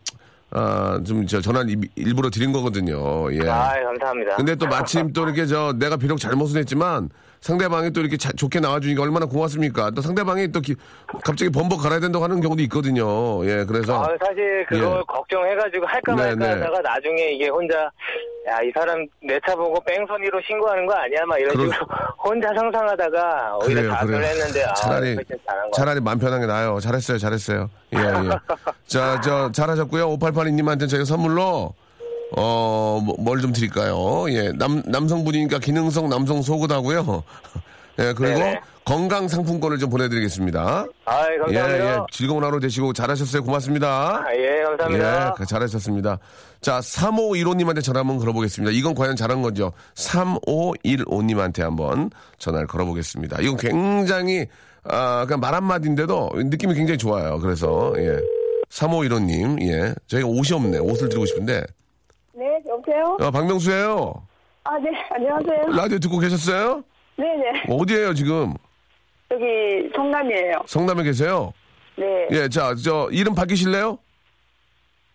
아, 0.52 1.00
좀, 1.06 1.26
저, 1.28 1.42
전화 1.42 1.64
를 1.64 1.76
일부러 1.96 2.30
드린 2.30 2.52
거거든요. 2.54 3.32
예. 3.34 3.50
아 3.50 3.74
감사합니다. 3.84 4.36
근데 4.38 4.56
또 4.56 4.68
마침 4.68 5.12
또 5.12 5.24
이렇게 5.26 5.46
저 5.46 5.74
내가 5.74 5.98
비록 5.98 6.18
잘못은 6.20 6.58
했지만 6.60 7.10
상대방이 7.48 7.92
또 7.92 8.00
이렇게 8.00 8.16
자- 8.16 8.32
좋게 8.32 8.62
나와주니까 8.62 9.04
얼마나 9.04 9.26
고맙습니까? 9.26 9.92
또 9.92 10.02
상대방이 10.02 10.50
또 10.54 10.62
기- 10.62 10.76
갑자기 11.26 11.52
범벅 11.52 11.82
갈아야 11.82 12.00
된다고 12.00 12.24
하는 12.24 12.40
경우도 12.40 12.62
있거든요. 12.64 13.46
예, 13.46 13.66
그래서 13.66 14.02
아, 14.02 14.08
사실 14.18 14.66
그걸 14.70 15.00
예. 15.00 15.04
걱정해가지고 15.06 15.86
할까 15.86 16.16
네, 16.16 16.22
말까 16.36 16.36
네. 16.48 16.52
하다가 16.62 16.80
나중에 16.80 17.32
이게 17.34 17.50
혼자 17.50 17.76
야 18.48 18.60
이 18.64 18.72
사람 18.74 19.06
내 19.22 19.38
차 19.46 19.56
보고 19.56 19.78
뺑소니로 19.84 20.40
신고하는 20.48 20.86
거 20.86 20.94
아니야 20.94 21.26
막 21.26 21.38
이런 21.38 21.54
그럴- 21.54 21.68
식으로 21.72 21.88
혼자 22.24 22.48
상상하다가 22.56 23.58
오히려 23.58 23.82
그래요, 23.82 23.98
그래요. 24.06 24.22
했는데 24.24 24.64
아 24.64 24.74
차라리 24.74 25.18
차라리 25.74 26.00
맘 26.00 26.18
편하게 26.20 26.46
나요. 26.46 26.80
잘했어요, 26.82 27.18
잘했어요. 27.18 27.70
예, 27.94 27.98
예. 28.00 28.04
자, 28.88 29.20
저 29.22 29.52
잘하셨고요. 29.52 30.18
5882님한테 30.18 30.88
저희가 30.90 31.04
선물로 31.06 31.74
어, 32.38 33.00
뭘 33.20 33.42
좀 33.42 33.52
드릴까요? 33.54 34.26
예, 34.30 34.52
남, 34.54 34.82
남성분이니까 34.86 35.60
기능성 35.60 36.10
남성 36.10 36.42
속옷하고요. 36.42 37.24
예, 38.00 38.14
그리고 38.14 38.40
네네. 38.40 38.60
건강 38.86 39.28
상품권을 39.28 39.78
좀 39.78 39.90
보내드리겠습니다. 39.90 40.86
아, 41.06 41.32
예, 41.32 41.38
감사합니다. 41.38 41.94
예. 41.96 42.00
즐거운 42.12 42.44
하루 42.44 42.60
되시고 42.60 42.92
잘하셨어요. 42.94 43.44
고맙습니다. 43.44 44.24
아, 44.26 44.36
예, 44.36 44.64
감사합니다. 44.64 45.28
예, 45.28 45.32
그 45.38 45.46
잘하셨습니다. 45.46 46.18
자, 46.62 46.80
3515님한테 46.80 47.84
전화 47.84 48.00
한번 48.02 48.18
걸어보겠습니다. 48.18 48.72
이건 48.74 48.94
과연 48.96 49.16
잘한 49.16 49.42
거죠. 49.42 49.72
3515님한테 49.96 51.62
한번 51.62 52.10
전화를 52.40 52.68
걸어보겠습니다. 52.68 53.42
이건 53.42 53.58
굉장히, 53.58 54.48
아, 54.86 55.26
그냥 55.26 55.40
말 55.40 55.54
한마디인데도 55.54 56.32
느낌이 56.36 56.74
굉장히 56.74 56.98
좋아요. 56.98 57.40
그래서, 57.40 57.94
예. 57.98 58.18
3515님, 58.70 59.62
예. 59.70 59.94
저희가 60.08 60.28
옷이 60.28 60.52
없네. 60.54 60.80
옷을 60.80 61.08
드리고 61.10 61.26
싶은데. 61.26 61.64
네, 62.44 62.60
여보세요? 62.68 63.18
아, 63.22 63.32
박명수예요 63.32 64.28
아, 64.66 64.78
네, 64.78 64.90
안녕하세요. 65.12 65.78
라디오 65.78 65.98
듣고 66.00 66.20
계셨어요? 66.20 66.84
네네. 67.16 67.64
어디에요, 67.70 68.14
지금? 68.14 68.54
여기 69.32 69.90
성남이에요. 69.96 70.64
성남에 70.66 71.04
계세요? 71.04 71.54
네. 71.96 72.28
예, 72.32 72.50
자, 72.50 72.76
저, 72.76 73.08
이름 73.12 73.34
바뀌실래요? 73.34 73.98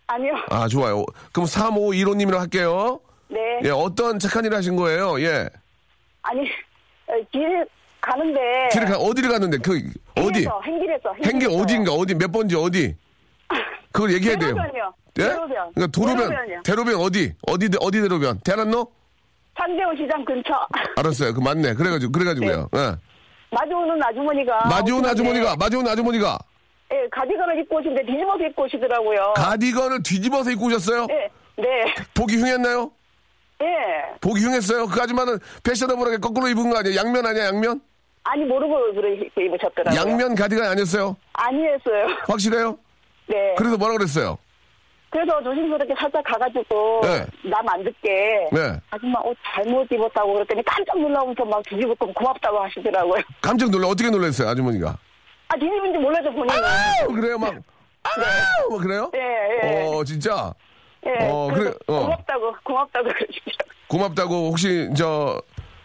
아니요. 0.07 0.33
아, 0.49 0.69
좋아요. 0.69 1.05
그럼 1.33 1.47
3515님이랑 1.47 2.39
할게요. 2.39 3.01
네. 3.29 3.39
예, 3.65 3.71
어떤 3.71 4.19
착한 4.19 4.47
일 4.47 4.55
하신 4.55 4.77
거예요? 4.77 5.21
예. 5.21 5.49
아니, 6.23 6.41
어, 7.09 7.13
길 7.31 7.67
가는데. 8.01 8.41
길을 8.73 8.87
가, 8.87 8.97
어디를 8.97 9.29
갔는데, 9.31 9.59
그, 9.59 9.73
어디? 10.17 10.47
행길에서, 10.47 10.61
행길에서. 10.65 11.15
행길 11.25 11.49
어디인가, 11.51 11.93
어디, 11.93 12.15
몇 12.15 12.33
번지, 12.33 12.57
어디? 12.57 12.97
그걸 13.93 14.13
얘기해야 14.15 14.37
돼요. 14.39 14.55
대로변이요. 14.55 14.95
예? 15.19 15.23
대로변. 15.23 15.73
그러니까 15.75 15.87
도로변, 15.87 16.29
대로변이요. 16.29 16.63
대로변 16.65 16.95
어디? 16.97 17.33
어디, 17.47 17.69
어디 17.81 18.01
대로변? 18.01 18.41
대란로? 18.45 18.93
산대호 19.59 19.95
시장 19.97 20.25
근처. 20.25 20.53
알았어요. 20.97 21.35
그 21.35 21.41
맞네. 21.41 21.75
그래가지고, 21.75 22.13
그래가지고요. 22.13 22.69
예. 22.77 22.95
마주오는 23.51 24.03
아주머니가. 24.03 24.69
마주온 24.69 25.05
아주머니가, 25.07 25.57
마주온 25.57 25.89
아주머니가 25.89 26.39
예, 26.93 27.07
가디건을 27.11 27.59
입고 27.61 27.79
오시는데 27.79 28.05
뒤집어서 28.07 28.45
입고 28.45 28.65
오시더라고요. 28.65 29.35
가디건을 29.37 30.03
뒤집어서 30.03 30.51
입고 30.53 30.67
오셨어요? 30.67 31.07
예, 31.11 31.29
네. 31.57 31.95
보기 32.15 32.37
흉했나요? 32.39 32.91
예. 33.61 33.67
보기 34.21 34.43
흉했어요? 34.45 34.87
그 34.87 35.01
아줌마는 35.01 35.39
패셔너블하게 35.65 36.19
거꾸로 36.19 36.49
입은 36.49 36.71
거 36.71 36.79
아니에요? 36.79 36.97
양면 36.97 37.27
아니야, 37.27 37.47
양면? 37.47 37.81
아니, 38.25 38.45
모르고 38.45 38.79
입고 39.25 39.41
입으셨더라고요. 39.41 39.99
양면 40.01 40.35
가디건 40.35 40.65
아니었어요? 40.67 41.17
아니었어요. 41.33 42.07
확실해요? 42.27 42.79
네. 43.29 43.55
그래서 43.57 43.77
뭐라 43.77 43.95
그랬어요? 43.95 44.39
그래서 45.11 45.43
조심스럽게 45.43 45.95
살짝 45.99 46.23
가가지고 46.25 47.01
네. 47.03 47.27
남안 47.49 47.83
듣게 47.83 48.49
네. 48.53 48.79
아줌마 48.91 49.19
옷 49.21 49.37
잘못 49.55 49.87
입었다고 49.91 50.35
그랬더니 50.35 50.63
깜짝 50.65 50.99
놀라면서 51.01 51.45
막 51.47 51.63
뒤집었고 51.67 52.13
고맙다고 52.13 52.59
하시더라고요. 52.65 53.23
깜짝 53.41 53.71
놀라, 53.71 53.89
어떻게 53.89 54.11
놀랐어요, 54.11 54.49
아주머니가? 54.51 54.99
아 55.49 55.55
뒤집은지 55.55 55.99
몰라서 55.99 56.31
본인은. 56.31 56.63
아우, 56.63 57.09
그래요, 57.15 57.39
막. 57.39 57.55
아우, 58.03 58.69
뭐 58.71 58.79
그래요? 58.79 59.11
예, 59.15 59.21
예. 59.63 59.87
어, 59.87 60.05
진짜? 60.05 60.53
예. 61.07 61.27
어, 61.31 61.49
그래, 61.55 61.73
어. 61.87 62.01
고맙다고 62.01 62.55
고맙다고 62.65 63.05
그러시더라고요. 63.09 63.75
고맙다고, 63.89 64.35
혹시, 64.51 64.91
저, 64.95 65.41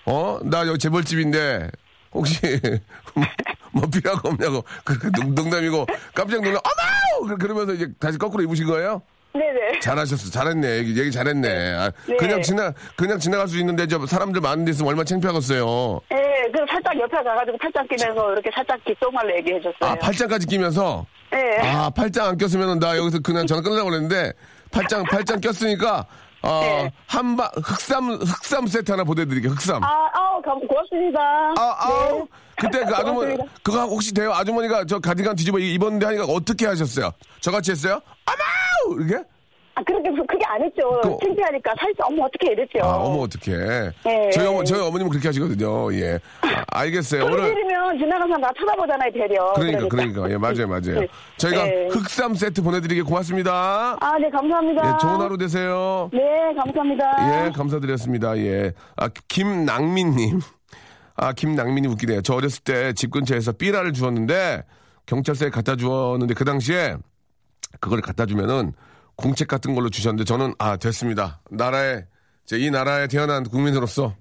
어? 0.06 0.40
나 0.44 0.68
여기 0.68 0.78
재벌집인데, 0.80 1.70
혹시, 2.12 2.42
뭐 3.72 3.84
필요한 3.90 4.20
거 4.22 4.30
없냐고. 4.30 4.64
그, 4.84 5.00
그 5.00 5.10
농- 5.14 5.34
농담이고, 5.34 5.86
깜짝 6.14 6.42
놀라, 6.42 6.60
어머! 6.60 7.03
그- 7.28 7.38
그러면서 7.38 7.74
이제 7.74 7.88
다시 8.00 8.18
거꾸로 8.18 8.44
입으신 8.44 8.66
거예요? 8.68 9.02
네네. 9.34 9.80
잘하셨어. 9.80 10.30
잘했네. 10.30 10.78
얘기, 10.78 11.00
얘기 11.00 11.12
잘했네. 11.12 11.74
아, 11.74 11.92
네. 12.08 12.16
그냥 12.18 12.42
지나, 12.44 12.72
그냥 12.96 13.18
지나갈 13.18 13.48
수 13.48 13.58
있는데, 13.60 13.88
저 13.88 14.06
사람들 14.06 14.40
많은 14.42 14.64
데 14.66 14.72
있으면 14.72 14.90
얼마나 14.90 15.06
창피하겠어요. 15.06 16.00
예, 16.12 16.18
그 16.54 16.60
살짝 16.70 17.00
옆에 17.00 17.18
가가지고 17.24 17.58
팔짱 17.58 17.88
끼면서 17.88 18.32
이렇게 18.34 18.52
살짝 18.54 18.84
귓속말로 18.86 19.36
얘기해줬어요. 19.38 19.74
아, 19.90 19.96
팔짱까지 19.96 20.46
끼면서, 20.46 21.06
예. 21.34 21.68
아, 21.68 21.90
팔짱 21.90 22.28
안 22.28 22.38
꼈으면 22.38 22.78
나 22.78 22.96
여기서 22.96 23.20
그냥 23.24 23.48
전화 23.48 23.62
끊으려고 23.64 23.90
그랬는데, 23.90 24.34
팔짱, 24.72 25.04
팔짱 25.06 25.42
꼈으니까, 25.42 26.06
어, 26.44 26.60
네. 26.62 26.92
한바, 27.08 27.52
흑삼, 27.64 28.12
흑삼 28.22 28.68
세트 28.68 28.92
하나 28.92 29.04
보내드릴게요, 29.04 29.52
흑삼. 29.54 29.82
아, 29.84 29.88
아우, 30.14 30.42
감- 30.42 30.60
고맙습니다. 30.68 31.20
아, 31.58 31.76
아우. 31.80 32.20
네. 32.20 32.26
그때 32.60 32.84
그 32.86 32.96
아주머니. 32.96 33.38
그거 33.64 33.86
혹시 33.86 34.14
돼요? 34.14 34.32
아주머니가 34.34 34.86
저 34.86 35.00
가디건 35.00 35.36
뒤집어 35.36 35.58
입었는데 35.58 36.06
하니까 36.06 36.26
어떻게 36.26 36.68
하셨어요? 36.68 37.12
저같이 37.42 37.72
했어요? 37.72 38.00
아마우! 38.26 39.00
이렇게? 39.02 39.24
아, 39.76 39.82
그렇게, 39.84 40.10
그게 40.12 40.46
안 40.46 40.62
했죠. 40.64 40.88
그- 41.02 41.18
창피하니까 41.26 41.74
살짝, 41.80 42.08
어머, 42.08 42.26
어떻게 42.26 42.52
이랬죠. 42.52 42.80
아, 42.84 42.98
어머, 42.98 43.22
어떡해. 43.24 43.92
네. 44.06 44.30
저희, 44.32 44.46
어머, 44.46 44.64
저희 44.64 44.80
어머님은 44.80 45.10
그렇게 45.10 45.28
하시거든요. 45.30 45.92
예. 45.96 46.20
아, 46.42 46.64
알겠어요. 46.80 47.26
오늘. 47.26 47.50
지르면 47.50 47.98
지나가는 47.98 48.28
사람 48.28 48.42
나 48.42 48.50
쳐다보잖아요, 48.60 49.12
되려. 49.12 49.54
그러니까, 49.54 49.88
그러니까. 49.88 50.30
예, 50.30 50.38
맞아요, 50.38 50.68
맞아요. 50.68 51.00
네. 51.02 51.08
저희가 51.38 51.64
네. 51.64 51.88
흑삼 51.92 52.36
세트 52.36 52.62
보내드리게 52.62 53.02
고맙습니다. 53.02 53.98
아, 54.00 54.18
네, 54.20 54.30
감사합니다. 54.30 54.88
예, 54.94 54.98
좋은 55.02 55.20
하루 55.22 55.38
되세요. 55.40 56.10
네, 56.14 56.20
감사합니다. 56.56 57.48
예, 57.48 57.52
감사드렸습니다. 57.52 58.38
예. 58.38 58.74
아, 58.96 59.10
김낭민님. 59.28 60.40
아, 61.16 61.34
김낭민이 61.34 61.88
웃기네요. 61.88 62.22
저 62.22 62.36
어렸을 62.36 62.64
때 62.64 62.94
집 62.94 63.10
근처에서 63.12 63.54
삐라를 63.54 63.94
주었는데, 63.94 64.64
경찰서에 65.08 65.50
갖다 65.50 65.76
주었는데, 65.76 66.34
그 66.36 66.46
당시에 66.46 66.96
그걸 67.80 68.02
갖다 68.02 68.26
주면은 68.28 68.74
공책 69.16 69.48
같은 69.48 69.76
걸로 69.76 69.90
주셨는데, 69.90 70.26
저는, 70.26 70.54
아, 70.58 70.78
됐습니다. 70.78 71.42
나라에, 71.50 72.06
제이 72.46 72.72
나라에 72.72 73.08
태어난 73.08 73.44
국민으로서 73.44 74.16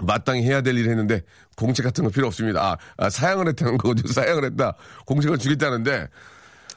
마땅히 0.00 0.42
해야 0.42 0.60
될 0.62 0.76
일을 0.76 0.90
했는데, 0.90 1.22
공책 1.56 1.84
같은 1.84 2.04
거 2.04 2.10
필요 2.10 2.26
없습니다. 2.26 2.62
아, 2.62 2.76
아, 2.96 3.10
사양을 3.10 3.48
했다는 3.48 3.78
거죠. 3.78 4.06
사양을 4.12 4.44
했다. 4.44 4.74
공책을 5.06 5.38
주겠다는데, 5.38 6.08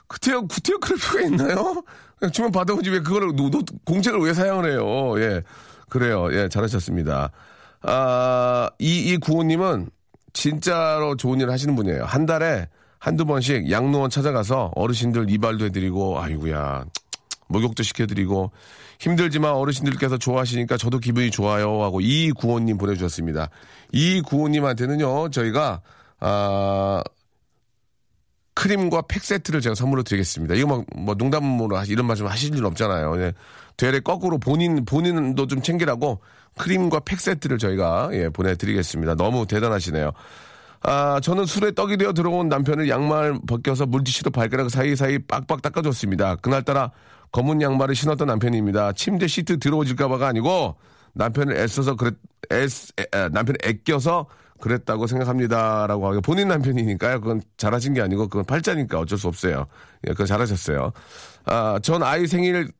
구태여, 0.08 0.42
구태여 0.42 0.78
그럴 0.80 0.98
필요가 0.98 1.22
있나요? 1.22 1.84
주면 2.32 2.52
받아오지 2.52 2.90
왜 2.90 3.00
그거를, 3.00 3.36
노, 3.36 3.50
노, 3.50 3.62
공책을 3.86 4.20
왜 4.20 4.34
사양을 4.34 4.72
해요? 4.72 5.20
예. 5.20 5.42
그래요. 5.90 6.34
예, 6.34 6.50
잘하셨습니다. 6.50 7.32
아, 7.84 8.70
이, 8.80 9.12
이 9.12 9.18
구호님은 9.18 9.90
진짜로 10.34 11.16
좋은 11.16 11.40
일 11.40 11.52
하시는 11.52 11.76
분이에요. 11.76 12.06
한 12.06 12.26
달에 12.26 12.68
한두 12.98 13.26
번씩 13.26 13.70
양로원 13.70 14.10
찾아가서 14.10 14.72
어르신들 14.76 15.30
이발도 15.30 15.66
해드리고, 15.66 16.20
아이고야, 16.20 16.86
목욕도 17.54 17.84
시켜드리고, 17.84 18.52
힘들지만 19.00 19.54
어르신들께서 19.54 20.18
좋아하시니까 20.18 20.76
저도 20.76 21.00
기분이 21.00 21.32
좋아요 21.32 21.82
하고 21.82 22.02
이 22.02 22.32
구호님 22.32 22.78
보내주셨습니다. 22.78 23.50
이 23.94 24.22
구호님한테는요, 24.22 25.30
저희가, 25.30 25.82
아, 26.20 27.02
크림과 28.56 29.04
팩 29.08 29.24
세트를 29.24 29.62
제가 29.62 29.76
선물로 29.76 30.04
드리겠습니다. 30.04 30.56
이거 30.56 30.68
막, 30.68 30.86
뭐, 30.96 31.16
농담으로 31.16 31.82
이런 31.88 32.06
말씀 32.06 32.28
하실 32.28 32.56
일 32.56 32.66
없잖아요. 32.66 33.20
예. 33.22 33.34
되레 33.78 34.02
거꾸로 34.02 34.38
본인, 34.38 34.86
본인도 34.86 35.48
좀 35.48 35.62
챙기라고 35.62 36.22
크림과 36.60 37.00
팩 37.00 37.20
세트를 37.20 37.58
저희가, 37.58 38.10
예, 38.14 38.30
보내드리겠습니다. 38.30 39.16
너무 39.16 39.48
대단하시네요. 39.48 40.12
아, 40.84 41.20
저는 41.22 41.46
술에 41.46 41.72
떡이 41.72 41.98
되어 41.98 42.14
들어온 42.14 42.50
남편을 42.50 42.90
양말 42.90 43.40
벗겨서 43.48 43.86
물티슈로 43.86 44.32
발가락 44.32 44.70
사이사이 44.70 45.20
빡빡 45.20 45.62
닦아줬습니다. 45.62 46.36
그날따라 46.36 46.92
검은 47.34 47.62
양말을 47.62 47.96
신었던 47.96 48.28
남편입니다. 48.28 48.94
침대 48.94 49.28
시트 49.28 49.58
들어오질까봐가 49.58 50.28
아니고 50.28 50.76
남편을 51.14 51.58
애써서 51.58 51.96
그랬, 51.96 52.16
애, 52.52 52.64
애, 52.64 53.30
남편을 53.30 53.58
애껴서 53.64 54.28
그랬다고 54.62 55.08
생각합니다라고 55.08 56.08
하고 56.08 56.22
본인 56.22 56.48
남편이니까요. 56.48 57.20
그건 57.22 57.42
잘하신 57.58 57.96
게 57.96 58.02
아니고 58.02 58.28
그건 58.30 58.46
팔자니까 58.46 59.00
어쩔 59.00 59.18
수 59.18 59.28
없어요. 59.28 59.66
예, 60.08 60.12
그거 60.12 60.26
잘하셨어요. 60.26 60.94
아, 61.46 61.80
전 61.82 62.04
아이 62.04 62.28
생일 62.28 62.72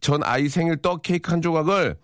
전 0.00 0.22
아이 0.24 0.48
생일 0.48 0.78
떡 0.78 1.02
케이크 1.02 1.30
한 1.30 1.42
조각을 1.42 1.96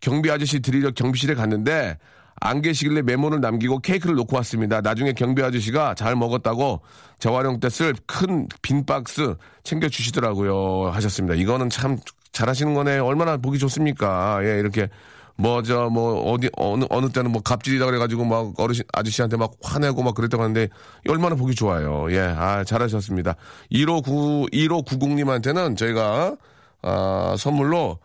경비 0.00 0.30
아저씨 0.30 0.60
드리러 0.60 0.90
경비실에 0.92 1.34
갔는데 1.34 1.98
안 2.40 2.60
계시길래 2.62 3.02
메모를 3.02 3.40
남기고 3.40 3.78
케이크를 3.80 4.14
놓고 4.16 4.36
왔습니다. 4.36 4.80
나중에 4.80 5.12
경비 5.12 5.42
아저씨가 5.42 5.94
잘 5.94 6.16
먹었다고 6.16 6.80
재활용 7.18 7.60
때 7.60 7.68
쓸 7.68 7.94
큰 8.06 8.48
빈 8.62 8.84
박스 8.84 9.34
챙겨 9.62 9.88
주시더라고요. 9.88 10.90
하셨습니다. 10.92 11.34
이거는 11.34 11.70
참 11.70 11.98
잘하시는 12.32 12.74
거네. 12.74 12.98
얼마나 12.98 13.36
보기 13.36 13.58
좋습니까? 13.58 14.40
예, 14.44 14.58
이렇게 14.58 14.88
뭐 15.36 15.62
저 15.62 15.88
뭐 15.90 16.30
어디 16.32 16.48
어느 16.56 16.84
어느 16.90 17.08
때는 17.08 17.30
뭐 17.32 17.42
갑질이다 17.42 17.86
그래가지고 17.86 18.24
막 18.24 18.52
어르신 18.58 18.84
아저씨한테 18.92 19.36
막 19.36 19.52
화내고 19.62 20.02
막 20.02 20.14
그랬다고 20.14 20.42
하는데 20.42 20.68
얼마나 21.08 21.34
보기 21.36 21.54
좋아요. 21.54 22.06
예, 22.12 22.20
아 22.20 22.62
잘하셨습니다. 22.64 23.34
1599 23.70 24.46
1590님한테는 24.52 25.76
저희가 25.76 26.36
아 26.82 27.34
선물로 27.38 27.98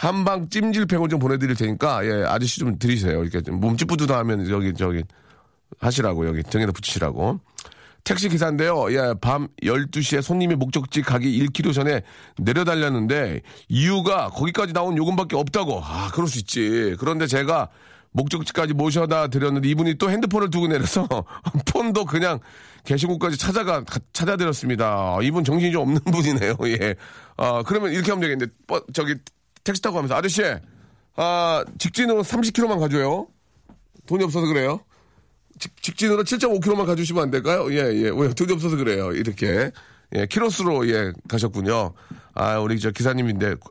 한방 0.00 0.48
찜질팩을 0.48 1.10
좀 1.10 1.18
보내드릴 1.18 1.54
테니까 1.56 2.06
예 2.06 2.24
아저씨 2.26 2.58
좀 2.58 2.78
드리세요. 2.78 3.20
이렇게 3.22 3.42
좀몸 3.42 3.76
찌뿌드하면 3.76 4.48
여기 4.48 4.72
저기 4.72 5.04
하시라고 5.78 6.26
여기 6.26 6.42
등에다 6.42 6.72
붙이시라고. 6.72 7.38
택시 8.02 8.30
기사인데요. 8.30 8.90
예, 8.94 9.12
밤 9.20 9.48
12시에 9.62 10.22
손님이 10.22 10.54
목적지 10.54 11.02
가기 11.02 11.46
1km 11.46 11.74
전에 11.74 12.00
내려달렸는데 12.38 13.42
이유가 13.68 14.30
거기까지 14.30 14.72
나온 14.72 14.96
요금밖에 14.96 15.36
없다고. 15.36 15.82
아, 15.84 16.08
그럴 16.14 16.26
수 16.26 16.38
있지. 16.38 16.96
그런데 16.98 17.26
제가 17.26 17.68
목적지까지 18.12 18.72
모셔다 18.72 19.28
드렸는데 19.28 19.68
이분이 19.68 19.96
또 19.98 20.10
핸드폰을 20.10 20.48
두고 20.48 20.66
내려서 20.66 21.06
폰도 21.70 22.06
그냥 22.06 22.38
계신 22.84 23.06
곳까지 23.10 23.36
찾아가 23.36 23.84
가- 23.84 24.00
찾아드렸습니다. 24.14 25.18
이분 25.22 25.44
정신이 25.44 25.70
좀 25.70 25.82
없는 25.82 26.00
분이네요. 26.10 26.54
예. 26.68 26.94
아 27.36 27.62
그러면 27.66 27.92
이렇게 27.92 28.10
하면 28.12 28.22
되겠는데 28.22 28.50
버- 28.66 28.82
저기 28.94 29.14
택시 29.64 29.82
타고 29.82 29.96
가면서 29.96 30.14
아저씨 30.14 30.42
아 31.16 31.64
직진으로 31.78 32.22
30km만 32.22 32.78
가줘요. 32.80 33.26
돈이 34.06 34.24
없어서 34.24 34.46
그래요. 34.46 34.80
직, 35.58 35.80
직진으로 35.82 36.24
7.5km만 36.24 36.86
가주시면 36.86 37.22
안 37.24 37.30
될까요? 37.30 37.66
예, 37.72 37.76
예. 37.76 38.10
왜 38.14 38.32
돈이 38.32 38.52
없어서 38.52 38.76
그래요. 38.76 39.12
이렇게. 39.12 39.70
예, 40.16 40.26
키로수로, 40.26 40.88
예, 40.88 41.12
가셨군요. 41.28 41.92
아, 42.34 42.58
우리 42.58 42.80
저 42.80 42.90
기사님인데 42.90 43.54
고- 43.56 43.70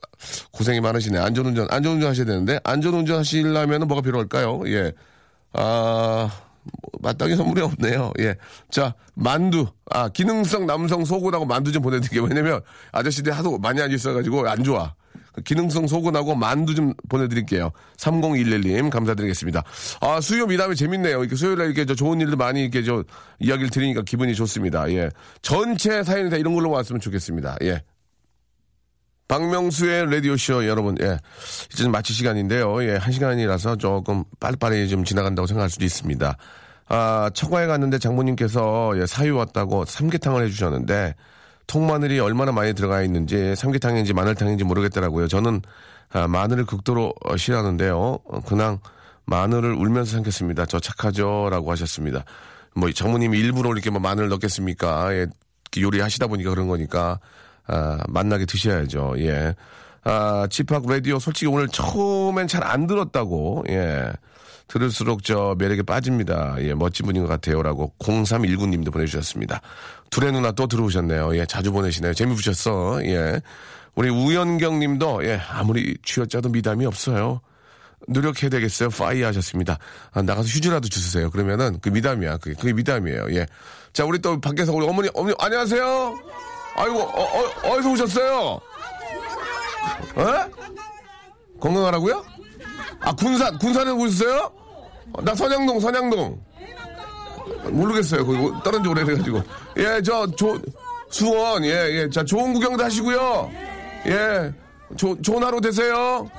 고생이 0.52 0.80
많으시네. 0.80 1.18
안전운전, 1.18 1.68
안전운전 1.70 2.10
하셔야 2.12 2.26
되는데, 2.26 2.60
안전운전 2.64 3.18
하시려면 3.20 3.88
뭐가 3.88 4.02
필요할까요? 4.02 4.62
예. 4.68 4.94
아, 5.54 6.30
뭐, 6.64 6.92
마땅히 7.02 7.36
선물이 7.36 7.62
없네요. 7.62 8.14
예. 8.20 8.36
자, 8.70 8.94
만두. 9.16 9.68
아, 9.92 10.08
기능성 10.10 10.66
남성 10.66 11.04
속옷하고 11.04 11.46
만두 11.46 11.72
좀 11.74 11.82
보내드릴게요. 11.82 12.24
왜냐면 12.24 12.62
아저씨들이 12.94 13.34
하도 13.36 13.58
많이 13.58 13.82
앉아 13.82 13.94
있어가지고 13.96 14.48
안 14.48 14.64
좋아. 14.64 14.94
기능성 15.44 15.88
속옷하고 15.88 16.36
만두 16.36 16.76
좀 16.76 16.94
보내드릴게요. 17.10 17.72
3011님 17.98 18.90
감사드리겠습니다. 18.90 19.64
아 20.02 20.22
수요 20.22 20.46
미담이 20.48 20.76
재밌네요. 20.76 21.20
이렇게 21.20 21.36
수요일에 21.36 21.66
이렇게 21.66 21.86
저 21.86 21.96
좋은 21.96 22.20
일들 22.22 22.36
많이 22.36 22.62
이렇게 22.62 22.84
저 22.84 23.04
이야기를 23.40 23.70
들으니까 23.70 24.02
기분이 24.02 24.36
좋습니다. 24.36 24.90
예, 24.92 25.10
전체 25.42 26.04
사연이 26.04 26.30
다 26.30 26.38
이런 26.38 26.54
걸로 26.54 26.72
왔으면 26.72 27.00
좋겠습니다. 27.00 27.58
예. 27.64 27.84
박명수의 29.30 30.12
라디오쇼 30.12 30.66
여러분, 30.68 30.98
예. 31.02 31.20
이제 31.72 31.84
좀 31.84 31.92
마칠 31.92 32.16
시간인데요. 32.16 32.84
예, 32.84 32.96
한 32.98 33.14
시간이라서 33.14 33.76
조금 33.76 34.24
빨리빨리 34.40 34.90
좀 34.90 35.06
지나간다고 35.06 35.46
생각할 35.46 35.70
수도 35.70 35.86
있습니다. 35.86 36.36
아, 36.88 37.30
처가에 37.36 37.68
갔는데 37.68 38.00
장모님께서 38.00 38.94
예, 39.00 39.06
사유 39.06 39.36
왔다고 39.38 39.86
삼계탕을 39.86 40.44
해주셨는데, 40.46 41.14
통마늘이 41.70 42.20
얼마나 42.20 42.52
많이 42.52 42.74
들어가 42.74 43.04
있는지, 43.04 43.56
삼계탕인지 43.56 44.14
마늘탕인지 44.14 44.64
모르겠더라고요. 44.64 45.28
저는 45.28 45.62
아, 46.12 46.28
마늘을 46.28 46.66
극도로 46.66 47.14
어, 47.24 47.38
싫어하는데요. 47.38 47.96
어, 47.98 48.40
그냥 48.42 48.80
마늘을 49.26 49.74
울면서 49.74 50.14
삼겠습니다. 50.14 50.66
저 50.66 50.80
착하죠? 50.80 51.50
라고 51.52 51.72
하셨습니다. 51.72 52.26
뭐, 52.76 52.92
장모님이 52.92 53.38
일부러 53.38 53.72
이렇게 53.72 53.92
뭐 53.92 54.02
마늘 54.02 54.30
넣겠습니까? 54.30 55.14
예, 55.14 55.28
요리하시다 55.80 56.26
보니까 56.26 56.50
그런 56.50 56.68
거니까. 56.68 57.20
아, 57.68 58.00
만나게 58.08 58.48
드셔야죠. 58.48 59.14
예. 59.20 59.54
아, 60.04 60.48
집합 60.50 60.84
라디오 60.88 61.20
솔직히 61.20 61.46
오늘 61.46 61.68
처음엔 61.68 62.48
잘 62.48 62.64
안 62.64 62.88
들었다고, 62.88 63.66
예. 63.70 64.12
들을수록 64.70 65.24
저 65.24 65.56
매력에 65.58 65.82
빠집니다. 65.82 66.56
예, 66.60 66.74
멋진 66.74 67.06
분인 67.06 67.24
것 67.24 67.28
같아요라고 67.28 67.94
0319님도 68.00 68.94
보내주셨습니다. 68.94 69.62
둘의 70.10 70.32
누나 70.32 70.52
또 70.52 70.68
들어오셨네요. 70.68 71.36
예, 71.38 71.46
자주 71.46 71.72
보내시네요. 71.72 72.14
재미보셨어. 72.14 73.06
예. 73.06 73.42
우리 73.96 74.10
우연경 74.10 74.80
님도, 74.80 75.26
예, 75.26 75.42
아무리 75.50 75.98
쥐어짜도 76.04 76.50
미담이 76.50 76.86
없어요. 76.86 77.42
노력해야 78.08 78.50
되겠어요. 78.50 78.90
파이 78.90 79.22
하셨습니다. 79.24 79.78
아, 80.14 80.22
나가서 80.22 80.48
휴지라도 80.48 80.88
주세요. 80.88 81.30
그러면은 81.30 81.80
그 81.82 81.90
미담이야. 81.90 82.38
그게, 82.38 82.56
그게 82.56 82.74
미담이에요. 82.74 83.28
예. 83.32 83.46
자, 83.94 84.06
우리 84.06 84.20
또 84.20 84.40
밖에서 84.40 84.72
우리 84.74 84.88
어머니, 84.88 85.10
어머니, 85.14 85.36
안녕하세요. 85.38 86.20
아이고, 86.76 87.00
어, 87.00 87.22
어, 87.22 87.70
어디서 87.72 87.92
오셨어요? 87.92 88.60
어? 90.16 90.50
건강하라고요? 91.60 92.24
아, 93.02 93.14
군산, 93.14 93.58
군산에 93.58 93.92
오셨어요? 93.92 94.52
어, 95.14 95.22
나 95.22 95.36
선양동, 95.36 95.80
선양동. 95.80 96.49
모르겠어요. 97.64 98.26
거기 98.26 98.38
다른 98.64 98.84
지 98.84 98.90
오래돼가지고. 98.90 99.44
예, 99.78 100.02
저, 100.02 100.26
조, 100.36 100.60
수원, 101.10 101.64
예, 101.66 101.70
예. 101.70 102.10
자, 102.10 102.24
좋은 102.24 102.54
구경도 102.54 102.84
하시고요. 102.84 103.52
예. 104.08 104.54
조, 104.98 105.20
좋은 105.22 105.44
하루 105.44 105.60
되세요. 105.62 106.30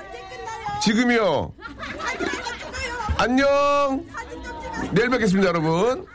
지금이요. 0.83 1.53
안녕. 3.19 4.05
내일 4.93 5.11
뵙겠습니다, 5.11 5.49
여러분. 5.49 6.07